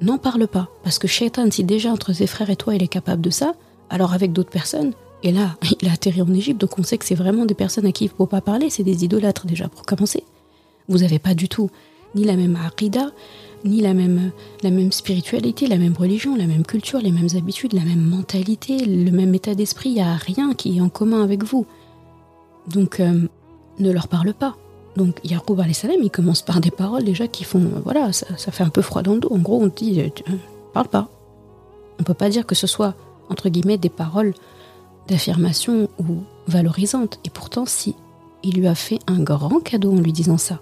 n'en 0.02 0.18
parle 0.18 0.48
pas. 0.48 0.70
Parce 0.84 1.00
que 1.00 1.08
Shaitan, 1.08 1.50
si 1.50 1.64
déjà 1.64 1.92
entre 1.92 2.14
ses 2.14 2.28
frères 2.28 2.50
et 2.50 2.56
toi, 2.56 2.76
il 2.76 2.84
est 2.84 2.88
capable 2.88 3.22
de 3.22 3.32
ça, 3.32 3.54
alors 3.90 4.14
avec 4.14 4.34
d'autres 4.34 4.50
personnes, 4.50 4.94
et 5.24 5.32
là, 5.32 5.56
il 5.82 5.90
a 5.90 5.94
atterri 5.94 6.22
en 6.22 6.34
Égypte, 6.34 6.62
donc 6.62 6.78
on 6.78 6.84
sait 6.84 6.98
que 6.98 7.06
c'est 7.06 7.16
vraiment 7.16 7.46
des 7.46 7.56
personnes 7.56 7.86
à 7.86 7.92
qui 7.92 8.06
il 8.06 8.10
ne 8.10 8.16
faut 8.16 8.26
pas 8.26 8.42
parler, 8.42 8.70
c'est 8.70 8.84
des 8.84 9.04
idolâtres 9.04 9.46
déjà 9.46 9.68
pour 9.68 9.84
commencer. 9.84 10.24
Vous 10.90 11.00
n'avez 11.00 11.20
pas 11.20 11.34
du 11.34 11.48
tout 11.48 11.70
ni 12.16 12.26
la 12.26 12.36
même 12.36 12.56
aqidah, 12.56 13.12
ni 13.66 13.82
la 13.82 13.94
même, 13.94 14.32
la 14.62 14.70
même 14.70 14.92
spiritualité, 14.92 15.68
la 15.68 15.78
même 15.78 15.94
religion, 15.94 16.36
la 16.36 16.46
même 16.46 16.64
culture, 16.64 17.00
les 17.00 17.12
mêmes 17.12 17.30
habitudes, 17.36 17.74
la 17.74 17.84
même 17.84 18.02
mentalité, 18.02 18.86
le 18.86 19.12
même 19.12 19.34
état 19.34 19.56
d'esprit. 19.56 19.90
Il 19.90 19.96
n'y 19.96 20.02
a 20.02 20.16
rien 20.16 20.54
qui 20.54 20.78
est 20.78 20.82
en 20.82 20.90
commun 20.90 21.24
avec 21.24 21.44
vous. 21.44 21.66
Donc, 22.68 23.00
euh, 23.00 23.28
ne 23.80 23.92
leur 23.92 24.08
parle 24.08 24.34
pas. 24.34 24.56
Donc, 24.96 25.20
Yaroub 25.24 25.60
salam, 25.72 25.98
il 26.04 26.12
commence 26.12 26.42
par 26.42 26.62
des 26.62 26.72
paroles 26.72 27.04
déjà 27.04 27.28
qui 27.28 27.44
font, 27.44 27.68
voilà, 27.84 28.14
ça, 28.14 28.52
fait 28.52 28.64
un 28.64 28.70
peu 28.70 28.82
froid 28.82 29.02
dans 29.02 29.14
le 29.14 29.20
dos. 29.20 29.34
En 29.34 29.40
gros, 29.40 29.62
on 29.62 29.68
dit, 29.68 30.02
euh, 30.02 30.10
euh, 30.30 30.36
parle 30.74 30.88
pas. 30.88 31.10
On 32.00 32.04
peut 32.04 32.14
pas 32.14 32.30
dire 32.30 32.46
que 32.46 32.56
ce 32.56 32.68
soit, 32.68 32.96
entre 33.30 33.50
guillemets, 33.50 33.78
des 33.78 33.90
paroles 33.90 34.34
d'affirmation 35.08 35.90
ou 36.00 36.24
valorisantes. 36.48 37.20
Et 37.26 37.30
pourtant, 37.30 37.66
si, 37.66 37.96
il 38.44 38.56
lui 38.56 38.68
a 38.68 38.76
fait 38.76 39.00
un 39.08 39.20
grand 39.22 39.60
cadeau 39.62 39.94
en 39.94 40.00
lui 40.00 40.14
disant 40.14 40.38
ça. 40.38 40.60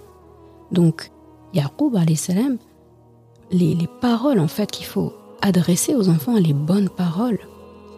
Donc, 0.72 1.12
Yaroub 1.54 1.98
les, 3.52 3.76
les 3.76 3.88
paroles 4.00 4.40
en 4.40 4.48
fait 4.48 4.72
qu'il 4.72 4.86
faut 4.86 5.14
adresser 5.42 5.96
aux 5.96 6.08
enfants, 6.08 6.36
les 6.36 6.54
bonnes 6.54 6.90
paroles, 6.90 7.40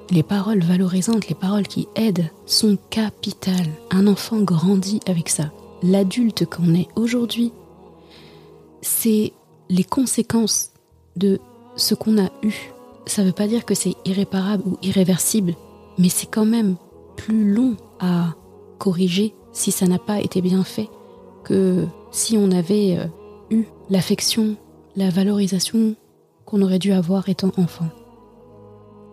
les 0.10 0.24
paroles 0.24 0.62
valorisantes, 0.62 1.28
les 1.28 1.36
paroles 1.36 1.68
qui 1.68 1.88
aident 1.96 2.30
sont 2.46 2.78
capitales. 2.90 3.70
Un 3.92 4.08
enfant 4.08 4.42
grandit 4.42 5.00
avec 5.08 5.30
ça. 5.30 5.52
L'adulte 5.82 6.46
qu'on 6.46 6.74
est 6.74 6.88
aujourd'hui, 6.96 7.52
c'est 8.82 9.34
les 9.70 9.84
conséquences 9.84 10.72
de 11.16 11.40
ce 11.76 11.96
qu'on 11.96 12.18
a 12.18 12.30
eu. 12.42 12.73
Ça 13.06 13.22
ne 13.22 13.28
veut 13.28 13.34
pas 13.34 13.48
dire 13.48 13.66
que 13.66 13.76
c'est 13.76 13.96
irréparable 14.06 14.64
ou 14.66 14.78
irréversible, 14.82 15.56
mais 15.98 16.10
c'est 16.10 16.28
quand 16.28 16.46
même 16.46 16.76
plus 17.16 17.54
long 17.54 17.76
à 18.00 18.36
corriger 18.80 19.36
si 19.52 19.72
ça 19.72 19.88
n'a 19.88 20.00
pas 20.00 20.20
été 20.20 20.42
bien 20.42 20.64
fait 20.64 20.90
que 21.44 21.86
si 22.12 22.38
on 22.38 22.52
avait 22.52 22.98
euh, 22.98 23.06
eu 23.50 23.66
l'affection, 23.90 24.56
la 24.96 25.10
valorisation 25.10 25.96
qu'on 26.46 26.62
aurait 26.62 26.80
dû 26.80 26.92
avoir 26.92 27.30
étant 27.30 27.52
enfant. 27.58 27.90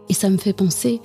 Et 0.08 0.14
ça 0.14 0.30
me 0.30 0.36
fait 0.36 0.52
penser 0.52 1.00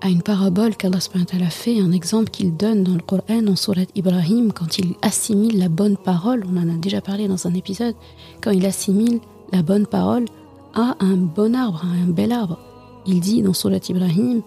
à 0.00 0.08
une 0.08 0.22
parabole 0.22 0.76
qu'Allah 0.76 0.98
a 0.98 1.50
fait, 1.50 1.80
un 1.80 1.92
exemple 1.92 2.30
qu'il 2.30 2.56
donne 2.56 2.82
dans 2.82 2.94
le 2.94 3.00
Coran, 3.00 3.46
en 3.46 3.56
Surat 3.56 3.86
Ibrahim, 3.94 4.52
quand 4.52 4.78
il 4.78 4.94
assimile 5.00 5.58
la 5.58 5.68
bonne 5.68 5.96
parole, 5.96 6.44
on 6.50 6.56
en 6.56 6.68
a 6.68 6.76
déjà 6.76 7.00
parlé 7.00 7.28
dans 7.28 7.46
un 7.46 7.54
épisode, 7.54 7.94
quand 8.42 8.50
il 8.50 8.66
assimile 8.66 9.20
la 9.52 9.62
bonne 9.62 9.86
parole 9.86 10.24
à 10.74 10.96
un 11.00 11.16
bon 11.16 11.54
arbre, 11.54 11.84
un 11.84 12.10
bel 12.10 12.32
arbre. 12.32 12.58
Il 13.06 13.20
dit 13.20 13.42
dans 13.42 13.52
Surat 13.52 13.80
Ibrahim, 13.88 14.42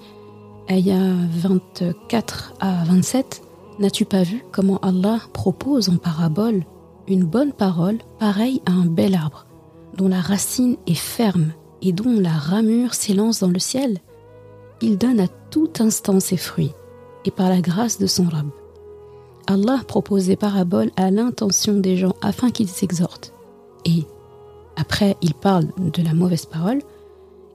ayah 0.70 1.14
24 1.32 2.54
à 2.60 2.84
27, 2.86 3.42
N'as-tu 3.78 4.06
pas 4.06 4.24
vu 4.24 4.46
comment 4.52 4.78
Allah 4.78 5.20
propose 5.34 5.90
en 5.90 5.98
parabole 5.98 6.64
une 7.08 7.26
bonne 7.26 7.52
parole 7.52 7.98
pareille 8.20 8.62
à 8.66 8.72
un 8.72 8.86
bel 8.86 9.16
arbre, 9.16 9.46
dont 9.98 10.08
la 10.08 10.22
racine 10.22 10.78
est 10.88 10.94
ferme 10.94 11.52
et 11.82 11.92
dont 11.92 12.20
la 12.20 12.32
ramure 12.32 12.94
s'élance 12.94 13.42
dans 13.42 13.50
le 13.50 13.60
ciel? 13.60 14.00
Il 14.82 14.98
donne 14.98 15.20
à 15.20 15.28
tout 15.28 15.70
instant 15.80 16.20
ses 16.20 16.38
fruits, 16.38 16.74
et 17.26 17.32
par 17.32 17.50
la 17.50 17.62
grâce 17.62 18.00
de 18.00 18.08
son 18.08 18.26
Rab. 18.26 18.48
Allah 19.48 19.82
propose 19.88 20.28
des 20.28 20.36
paraboles 20.36 20.92
à 20.96 21.12
l'intention 21.12 21.76
des 21.76 21.98
gens 21.98 22.16
afin 22.22 22.50
qu'ils 22.50 22.70
s'exhortent. 22.70 23.34
Et 23.84 24.06
après, 24.76 25.16
il 25.22 25.34
parle 25.34 25.68
de 25.78 26.02
la 26.02 26.14
mauvaise 26.14 26.46
parole, 26.46 26.82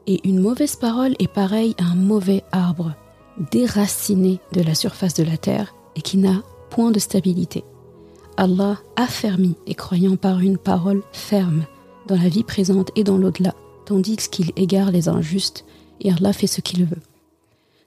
et 0.07 0.27
une 0.29 0.41
mauvaise 0.41 0.77
parole 0.77 1.15
est 1.19 1.33
pareille 1.33 1.75
à 1.79 1.85
un 1.85 1.95
mauvais 1.95 2.43
arbre, 2.53 2.95
déraciné 3.53 4.41
de 4.53 4.63
la 4.63 4.75
surface 4.75 5.15
de 5.15 5.23
la 5.23 5.37
terre 5.37 5.75
et 5.97 6.03
qui 6.03 6.17
n'a 6.17 6.43
point 6.71 6.91
de 6.91 6.99
stabilité. 6.99 7.65
Allah 8.37 8.79
affermit 8.97 9.57
les 9.67 9.75
croyants 9.75 10.17
par 10.17 10.41
une 10.41 10.59
parole 10.59 11.03
ferme 11.13 11.65
dans 12.07 12.17
la 12.17 12.29
vie 12.29 12.45
présente 12.45 12.91
et 12.97 13.05
dans 13.05 13.19
l'au-delà, 13.19 13.55
tandis 13.85 14.17
qu'il 14.17 14.53
égare 14.57 14.91
les 14.91 15.09
injustes 15.09 15.65
et 16.01 16.11
Allah 16.11 16.33
fait 16.33 16.47
ce 16.47 16.61
qu'il 16.61 16.85
veut. 16.85 17.03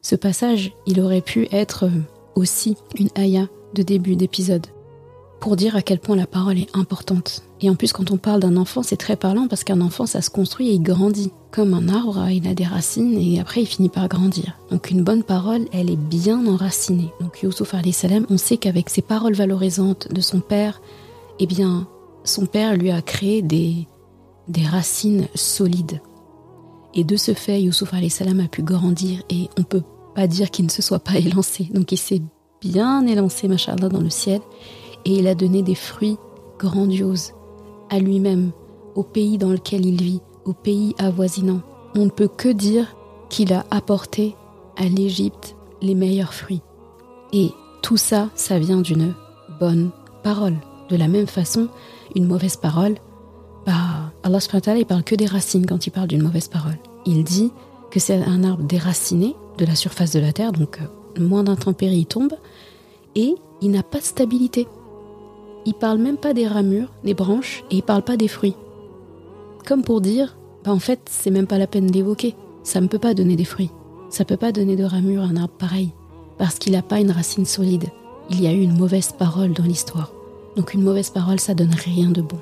Ce 0.02 0.16
passage, 0.16 0.74
il 0.86 1.00
aurait 1.00 1.22
pu 1.22 1.48
être 1.52 1.90
aussi 2.36 2.76
une 3.00 3.10
ayah 3.18 3.48
de 3.74 3.84
début 3.84 4.16
d'épisode 4.16 4.68
pour 5.40 5.56
dire 5.56 5.76
à 5.76 5.82
quel 5.82 6.00
point 6.00 6.16
la 6.16 6.28
parole 6.28 6.58
est 6.58 6.76
importante. 6.76 7.44
Et 7.64 7.70
en 7.70 7.76
plus, 7.76 7.94
quand 7.94 8.12
on 8.12 8.18
parle 8.18 8.42
d'un 8.42 8.58
enfant, 8.58 8.84
c'est 8.84 8.98
très 8.98 9.16
parlant 9.16 9.48
parce 9.48 9.64
qu'un 9.64 9.80
enfant, 9.80 10.06
ça 10.06 10.22
se 10.22 10.30
construit 10.30 10.68
et 10.68 10.74
il 10.74 10.84
grandit. 10.84 11.32
Comme 11.50 11.74
un 11.74 11.88
arbre, 11.88 12.28
il 12.30 12.46
a 12.46 12.54
des 12.54 12.66
racines 12.66 13.18
et 13.18 13.40
après, 13.40 13.62
il 13.62 13.66
finit 13.66 13.88
par 13.88 14.10
grandir. 14.10 14.60
Donc, 14.70 14.92
une 14.92 15.02
bonne 15.02 15.24
parole, 15.24 15.66
elle 15.72 15.90
est 15.90 15.96
bien 15.96 16.46
enracinée. 16.46 17.14
Donc, 17.22 17.42
Youssouf 17.42 17.74
salam, 17.94 18.26
on 18.30 18.38
sait 18.38 18.58
qu'avec 18.58 18.90
ses 18.90 19.02
paroles 19.02 19.36
valorisantes 19.36 20.12
de 20.12 20.20
son 20.20 20.42
père, 20.42 20.82
eh 21.40 21.46
bien, 21.46 21.88
son 22.26 22.48
père 22.48 22.76
lui 22.76 22.92
a 22.92 23.02
créé 23.02 23.42
des, 23.42 23.88
des 24.50 24.66
racines 24.66 25.30
solides. 25.34 26.02
Et 26.94 27.06
de 27.06 27.16
ce 27.16 27.34
fait, 27.34 27.62
Youssouf 27.62 27.94
salam 28.10 28.42
a 28.42 28.50
pu 28.50 28.62
grandir 28.62 29.24
et 29.30 29.48
on 29.58 29.64
peut 29.64 29.84
pas 30.16 30.28
dire 30.28 30.52
qu'il 30.52 30.66
ne 30.66 30.70
se 30.70 30.82
soit 30.82 31.00
pas 31.00 31.16
élancé. 31.18 31.70
Donc, 31.74 31.94
il 31.94 31.98
s'est 31.98 32.24
bien 32.62 33.08
élancé, 33.08 33.48
machallah, 33.48 33.88
dans 33.88 34.02
le 34.02 34.10
ciel 34.10 34.42
et 35.06 35.12
il 35.12 35.28
a 35.28 35.36
donné 35.36 35.64
des 35.64 35.76
fruits 35.76 36.18
grandioses 36.60 37.32
à 37.90 38.00
lui-même, 38.00 38.52
au 38.96 39.04
pays 39.04 39.38
dans 39.38 39.50
lequel 39.50 39.86
il 39.86 40.02
vit, 40.02 40.22
au 40.46 40.54
pays 40.54 40.96
avoisinant. 40.98 41.62
On 41.96 42.06
ne 42.06 42.10
peut 42.10 42.28
que 42.28 42.50
dire 42.50 42.96
qu'il 43.30 43.54
a 43.54 43.66
apporté 43.72 44.36
à 44.78 44.86
l'Égypte 44.86 45.56
les 45.82 45.96
meilleurs 45.96 46.34
fruits. 46.34 46.62
Et 47.32 47.52
tout 47.82 47.98
ça, 47.98 48.30
ça 48.36 48.60
vient 48.60 48.82
d'une 48.82 49.14
bonne 49.60 49.92
parole. 50.24 50.56
De 50.90 50.96
la 50.96 51.08
même 51.08 51.28
façon, 51.28 51.68
une 52.16 52.26
mauvaise 52.26 52.58
parole, 52.58 52.96
bah, 53.66 54.12
Allah 54.24 54.40
il 54.78 54.86
parle 54.86 55.04
que 55.04 55.16
des 55.16 55.26
racines 55.26 55.66
quand 55.66 55.88
il 55.88 55.92
parle 55.92 56.08
d'une 56.08 56.24
mauvaise 56.24 56.48
parole. 56.48 56.78
Il 57.06 57.24
dit 57.24 57.52
que 57.92 58.00
c'est 58.00 58.16
un 58.16 58.44
arbre 58.44 58.64
déraciné 58.64 59.36
de 59.58 59.66
la 59.66 59.76
surface 59.76 60.12
de 60.12 60.20
la 60.20 60.34
terre, 60.34 60.52
donc 60.52 60.80
euh, 60.82 61.22
moins 61.22 61.44
d'intempéries 61.44 62.00
il 62.00 62.06
tombe, 62.06 62.34
et 63.16 63.36
il 63.62 63.72
n'a 63.72 63.84
pas 63.84 64.00
de 64.00 64.04
stabilité. 64.04 64.68
Il 65.66 65.74
parle 65.74 65.98
même 65.98 66.18
pas 66.18 66.34
des 66.34 66.48
ramures, 66.48 66.92
des 67.04 67.14
branches, 67.14 67.64
et 67.72 67.78
il 67.78 67.84
parle 67.84 68.04
pas 68.04 68.18
des 68.18 68.28
fruits. 68.28 68.56
Comme 69.66 69.84
pour 69.84 70.02
dire, 70.02 70.36
bah 70.66 70.72
en 70.72 70.80
fait, 70.80 71.00
c'est 71.10 71.32
même 71.32 71.48
pas 71.48 71.58
la 71.58 71.68
peine 71.68 71.88
d'évoquer. 71.88 72.36
Ça 72.64 72.82
ne 72.82 72.88
peut 72.88 73.00
pas 73.00 73.14
donner 73.14 73.36
des 73.36 73.46
fruits. 73.46 73.72
Ça 74.10 74.26
peut 74.26 74.38
pas 74.38 74.52
donner 74.52 74.76
de 74.76 74.84
ramures 74.84 75.24
à 75.24 75.28
un 75.28 75.38
arbre 75.38 75.54
pareil. 75.58 75.90
Parce 76.38 76.60
qu'il 76.60 76.74
n'a 76.74 76.82
pas 76.82 77.00
une 77.00 77.12
racine 77.12 77.46
solide. 77.46 77.86
Il 78.30 78.42
y 78.42 78.48
a 78.48 78.54
eu 78.54 78.62
une 78.62 78.78
mauvaise 78.78 79.12
parole 79.12 79.54
dans 79.54 79.64
l'histoire. 79.64 80.12
Donc 80.56 80.74
une 80.74 80.84
mauvaise 80.84 81.10
parole, 81.10 81.40
ça 81.40 81.54
donne 81.54 81.74
rien 81.74 82.10
de 82.10 82.22
bon. 82.22 82.40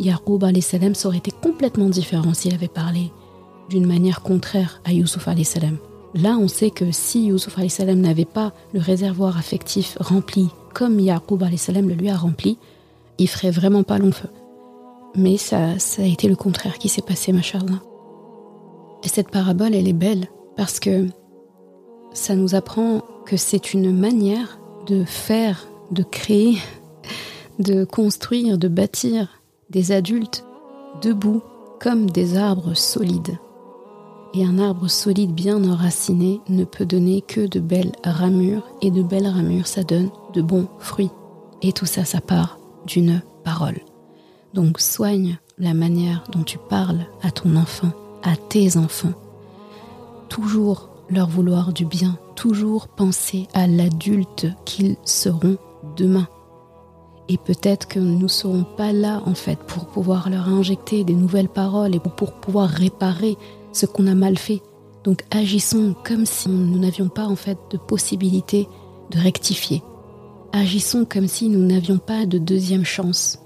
Yaroub 0.00 0.42
salam 0.60 0.94
ça 0.94 1.08
aurait 1.08 1.18
été 1.18 1.30
complètement 1.30 1.88
différent 1.88 2.34
s'il 2.34 2.54
avait 2.54 2.68
parlé 2.68 3.12
d'une 3.68 3.86
manière 3.86 4.22
contraire 4.22 4.80
à 4.84 4.92
Youssouf 4.92 5.28
salam. 5.44 5.78
Là, 6.14 6.36
on 6.38 6.48
sait 6.48 6.70
que 6.70 6.90
si 6.90 7.26
Youssouf 7.26 7.58
salam 7.68 8.00
n'avait 8.00 8.24
pas 8.24 8.52
le 8.72 8.80
réservoir 8.80 9.38
affectif 9.38 9.96
rempli 10.00 10.48
comme 10.72 11.00
Yaqub 11.00 11.42
le 11.42 11.94
lui 11.94 12.08
a 12.10 12.16
rempli, 12.16 12.58
il 13.18 13.28
ferait 13.28 13.50
vraiment 13.50 13.82
pas 13.82 13.98
long 13.98 14.12
feu. 14.12 14.28
Mais 15.14 15.36
ça, 15.36 15.78
ça 15.78 16.02
a 16.02 16.06
été 16.06 16.28
le 16.28 16.36
contraire 16.36 16.78
qui 16.78 16.88
s'est 16.88 17.02
passé, 17.02 17.32
machallah. 17.32 17.82
Et 19.04 19.08
cette 19.08 19.30
parabole, 19.30 19.74
elle 19.74 19.88
est 19.88 19.92
belle 19.92 20.26
parce 20.56 20.80
que 20.80 21.06
ça 22.12 22.34
nous 22.34 22.54
apprend 22.54 23.02
que 23.26 23.36
c'est 23.36 23.74
une 23.74 23.96
manière 23.96 24.58
de 24.86 25.04
faire, 25.04 25.66
de 25.90 26.02
créer, 26.02 26.56
de 27.58 27.84
construire, 27.84 28.58
de 28.58 28.68
bâtir 28.68 29.28
des 29.70 29.92
adultes 29.92 30.44
debout 31.02 31.42
comme 31.80 32.10
des 32.10 32.36
arbres 32.36 32.74
solides. 32.74 33.38
Et 34.34 34.44
un 34.44 34.58
arbre 34.58 34.88
solide 34.88 35.32
bien 35.32 35.62
enraciné 35.64 36.40
ne 36.48 36.64
peut 36.64 36.86
donner 36.86 37.20
que 37.20 37.46
de 37.46 37.60
belles 37.60 37.92
ramures, 38.02 38.66
et 38.80 38.90
de 38.90 39.02
belles 39.02 39.26
ramures, 39.26 39.66
ça 39.66 39.82
donne 39.82 40.10
de 40.32 40.42
bons 40.42 40.68
fruits. 40.78 41.10
Et 41.62 41.72
tout 41.72 41.86
ça, 41.86 42.04
ça 42.04 42.20
part 42.20 42.58
d'une 42.86 43.22
parole. 43.44 43.80
Donc 44.54 44.80
soigne 44.80 45.38
la 45.58 45.74
manière 45.74 46.24
dont 46.32 46.42
tu 46.42 46.58
parles 46.58 47.06
à 47.22 47.30
ton 47.30 47.56
enfant, 47.56 47.92
à 48.22 48.36
tes 48.36 48.76
enfants. 48.76 49.12
Toujours 50.28 50.90
leur 51.08 51.28
vouloir 51.28 51.72
du 51.72 51.84
bien, 51.84 52.18
toujours 52.36 52.88
penser 52.88 53.46
à 53.54 53.66
l'adulte 53.66 54.46
qu'ils 54.64 54.96
seront 55.04 55.56
demain. 55.96 56.26
Et 57.28 57.38
peut-être 57.38 57.86
que 57.86 57.98
nous 57.98 58.18
ne 58.18 58.28
serons 58.28 58.64
pas 58.64 58.92
là 58.92 59.22
en 59.26 59.34
fait 59.34 59.58
pour 59.60 59.86
pouvoir 59.86 60.28
leur 60.28 60.48
injecter 60.48 61.04
des 61.04 61.14
nouvelles 61.14 61.48
paroles 61.48 61.94
et 61.94 62.00
pour 62.00 62.32
pouvoir 62.32 62.68
réparer 62.68 63.36
ce 63.72 63.86
qu'on 63.86 64.06
a 64.06 64.14
mal 64.14 64.36
fait. 64.36 64.62
Donc 65.04 65.24
agissons 65.30 65.94
comme 66.04 66.26
si 66.26 66.48
nous 66.48 66.78
n'avions 66.78 67.08
pas 67.08 67.26
en 67.26 67.36
fait 67.36 67.58
de 67.70 67.76
possibilité 67.76 68.68
de 69.10 69.18
rectifier. 69.18 69.82
Agissons 70.54 71.06
comme 71.08 71.28
si 71.28 71.48
nous 71.48 71.64
n'avions 71.64 71.96
pas 71.96 72.26
de 72.26 72.36
deuxième 72.36 72.84
chance. 72.84 73.38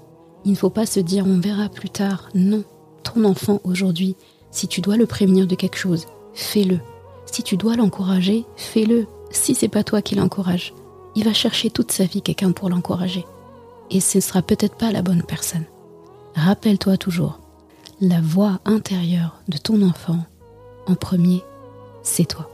Il 0.43 0.51
ne 0.51 0.57
faut 0.57 0.69
pas 0.69 0.85
se 0.85 0.99
dire 0.99 1.25
on 1.25 1.39
verra 1.39 1.69
plus 1.69 1.89
tard. 1.89 2.29
Non, 2.35 2.65
ton 3.03 3.23
enfant 3.23 3.61
aujourd'hui. 3.63 4.17
Si 4.51 4.67
tu 4.67 4.81
dois 4.81 4.97
le 4.97 5.05
prévenir 5.05 5.47
de 5.47 5.55
quelque 5.55 5.77
chose, 5.77 6.05
fais-le. 6.33 6.79
Si 7.25 7.43
tu 7.43 7.55
dois 7.55 7.77
l'encourager, 7.77 8.45
fais-le. 8.57 9.07
Si 9.31 9.55
c'est 9.55 9.69
pas 9.69 9.85
toi 9.85 10.01
qui 10.01 10.15
l'encourage, 10.15 10.73
il 11.15 11.23
va 11.23 11.33
chercher 11.33 11.69
toute 11.69 11.93
sa 11.93 12.03
vie 12.03 12.21
quelqu'un 12.21 12.51
pour 12.51 12.69
l'encourager. 12.69 13.25
Et 13.89 14.01
ce 14.01 14.17
ne 14.17 14.21
sera 14.21 14.41
peut-être 14.41 14.75
pas 14.75 14.91
la 14.91 15.01
bonne 15.01 15.23
personne. 15.23 15.65
Rappelle-toi 16.35 16.97
toujours, 16.97 17.39
la 18.01 18.19
voix 18.19 18.59
intérieure 18.65 19.41
de 19.47 19.57
ton 19.57 19.81
enfant, 19.81 20.25
en 20.87 20.95
premier, 20.95 21.41
c'est 22.03 22.27
toi. 22.27 22.49